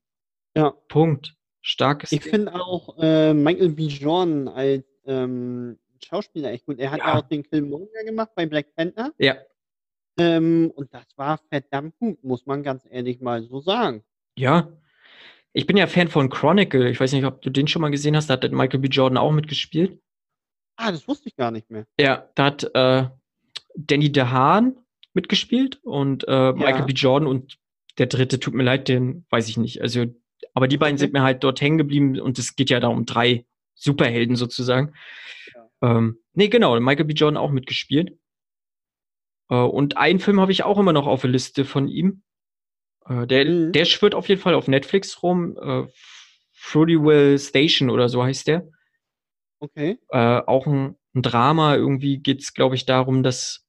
[0.55, 0.71] Ja.
[0.88, 1.36] Punkt.
[1.61, 3.88] Starkes Ich finde auch äh, Michael B.
[3.88, 6.77] Jordan als ähm, Schauspieler echt gut.
[6.79, 6.99] Er hat.
[6.99, 7.17] Ja.
[7.17, 9.13] auch den Killmonger gemacht bei Black Panther.
[9.17, 9.38] Ja,
[10.19, 14.03] Ähm, und das war verdammt gut, muss man ganz ehrlich mal so sagen.
[14.36, 14.71] ja.
[15.55, 16.89] Ich bin ja Fan von Chronicle.
[16.89, 18.27] Ich weiß nicht, ob du den schon mal gesehen hast.
[18.27, 18.88] Da hat Michael B.
[18.88, 20.01] Jordan auch mitgespielt.
[20.77, 21.86] Ah, das wusste ich gar nicht mehr.
[21.99, 23.05] Ja, da hat äh,
[23.76, 24.76] Danny DeHaan
[25.13, 26.93] mitgespielt und äh, Michael B.
[26.93, 27.57] Jordan und
[27.97, 29.82] der dritte, tut mir leid, den weiß ich nicht.
[29.82, 30.05] Also,
[30.53, 33.05] aber die beiden sind mir halt dort hängen geblieben und es geht ja da um
[33.05, 33.45] drei
[33.76, 34.93] Superhelden sozusagen.
[35.82, 37.13] Ähm, nee, genau, Michael B.
[37.13, 38.17] Jordan auch mitgespielt.
[39.49, 42.24] Äh, und einen Film habe ich auch immer noch auf der Liste von ihm.
[43.07, 43.71] Äh, der, Mhm.
[43.74, 45.57] der schwirrt auf jeden Fall auf Netflix rum.
[45.61, 45.88] Äh,
[46.53, 48.69] Fruitywell Station oder so heißt der
[49.59, 49.97] Okay.
[50.09, 51.76] äh, auch ein, ein Drama.
[51.76, 53.62] Irgendwie geht es, glaube ich, darum, dass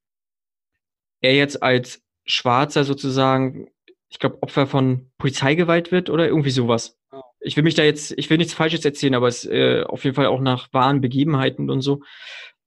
[1.25, 3.68] er jetzt als Schwarzer sozusagen,
[4.09, 6.99] ich glaube, Opfer von Polizeigewalt wird oder irgendwie sowas.
[7.41, 10.16] Ich will mich da jetzt, ich will nichts Falsches erzählen, aber es äh, auf jeden
[10.16, 12.03] Fall auch nach wahren Begebenheiten und so.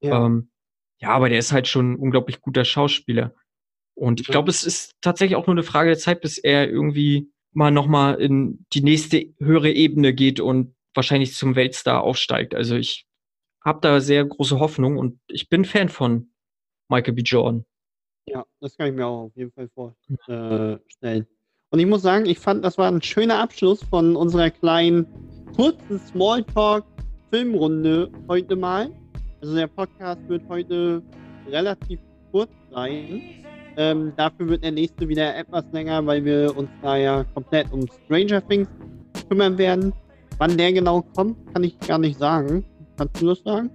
[0.01, 0.25] Ja.
[0.25, 0.49] Ähm,
[0.99, 3.33] ja, aber der ist halt schon ein unglaublich guter Schauspieler.
[3.95, 7.31] Und ich glaube, es ist tatsächlich auch nur eine Frage der Zeit, bis er irgendwie
[7.51, 12.53] mal nochmal in die nächste höhere Ebene geht und wahrscheinlich zum Weltstar aufsteigt.
[12.53, 13.07] Also ich
[13.63, 16.31] habe da sehr große Hoffnung und ich bin Fan von
[16.89, 17.21] Michael B.
[17.23, 17.65] Jordan.
[18.29, 21.27] Ja, das kann ich mir auch auf jeden Fall vorstellen.
[21.69, 25.05] Und ich muss sagen, ich fand, das war ein schöner Abschluss von unserer kleinen,
[25.55, 28.89] kurzen Smalltalk-Filmrunde heute mal.
[29.41, 31.01] Also der Podcast wird heute
[31.47, 31.99] relativ
[32.31, 33.21] kurz sein.
[33.77, 37.87] Ähm, dafür wird der nächste wieder etwas länger, weil wir uns da ja komplett um
[38.05, 38.67] Stranger Things
[39.29, 39.93] kümmern werden.
[40.37, 42.65] Wann der genau kommt, kann ich gar nicht sagen.
[42.97, 43.69] Kannst du das sagen?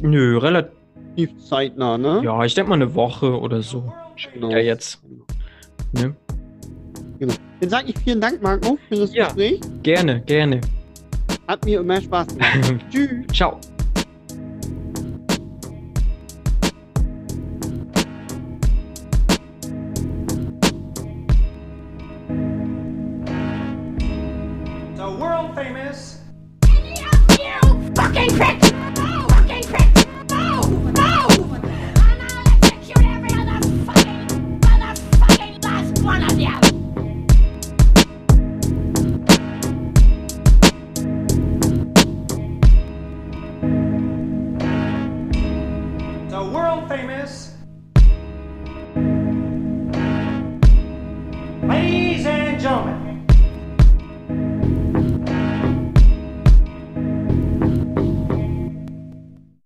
[0.00, 0.77] Nö, relativ.
[1.18, 2.20] Relativ zeitnah, ne?
[2.24, 3.92] Ja, ich denke mal eine Woche oder so.
[4.32, 4.50] Genau.
[4.50, 5.00] Ja, jetzt.
[5.92, 6.14] Ne?
[7.60, 9.26] Dann sage ich vielen Dank, Marco, für das Ja.
[9.26, 9.60] Gespräch.
[9.82, 10.60] Gerne, gerne.
[11.48, 12.84] Hat mir immer Spaß gemacht.
[12.90, 13.26] Tschüss.
[13.32, 13.58] Ciao.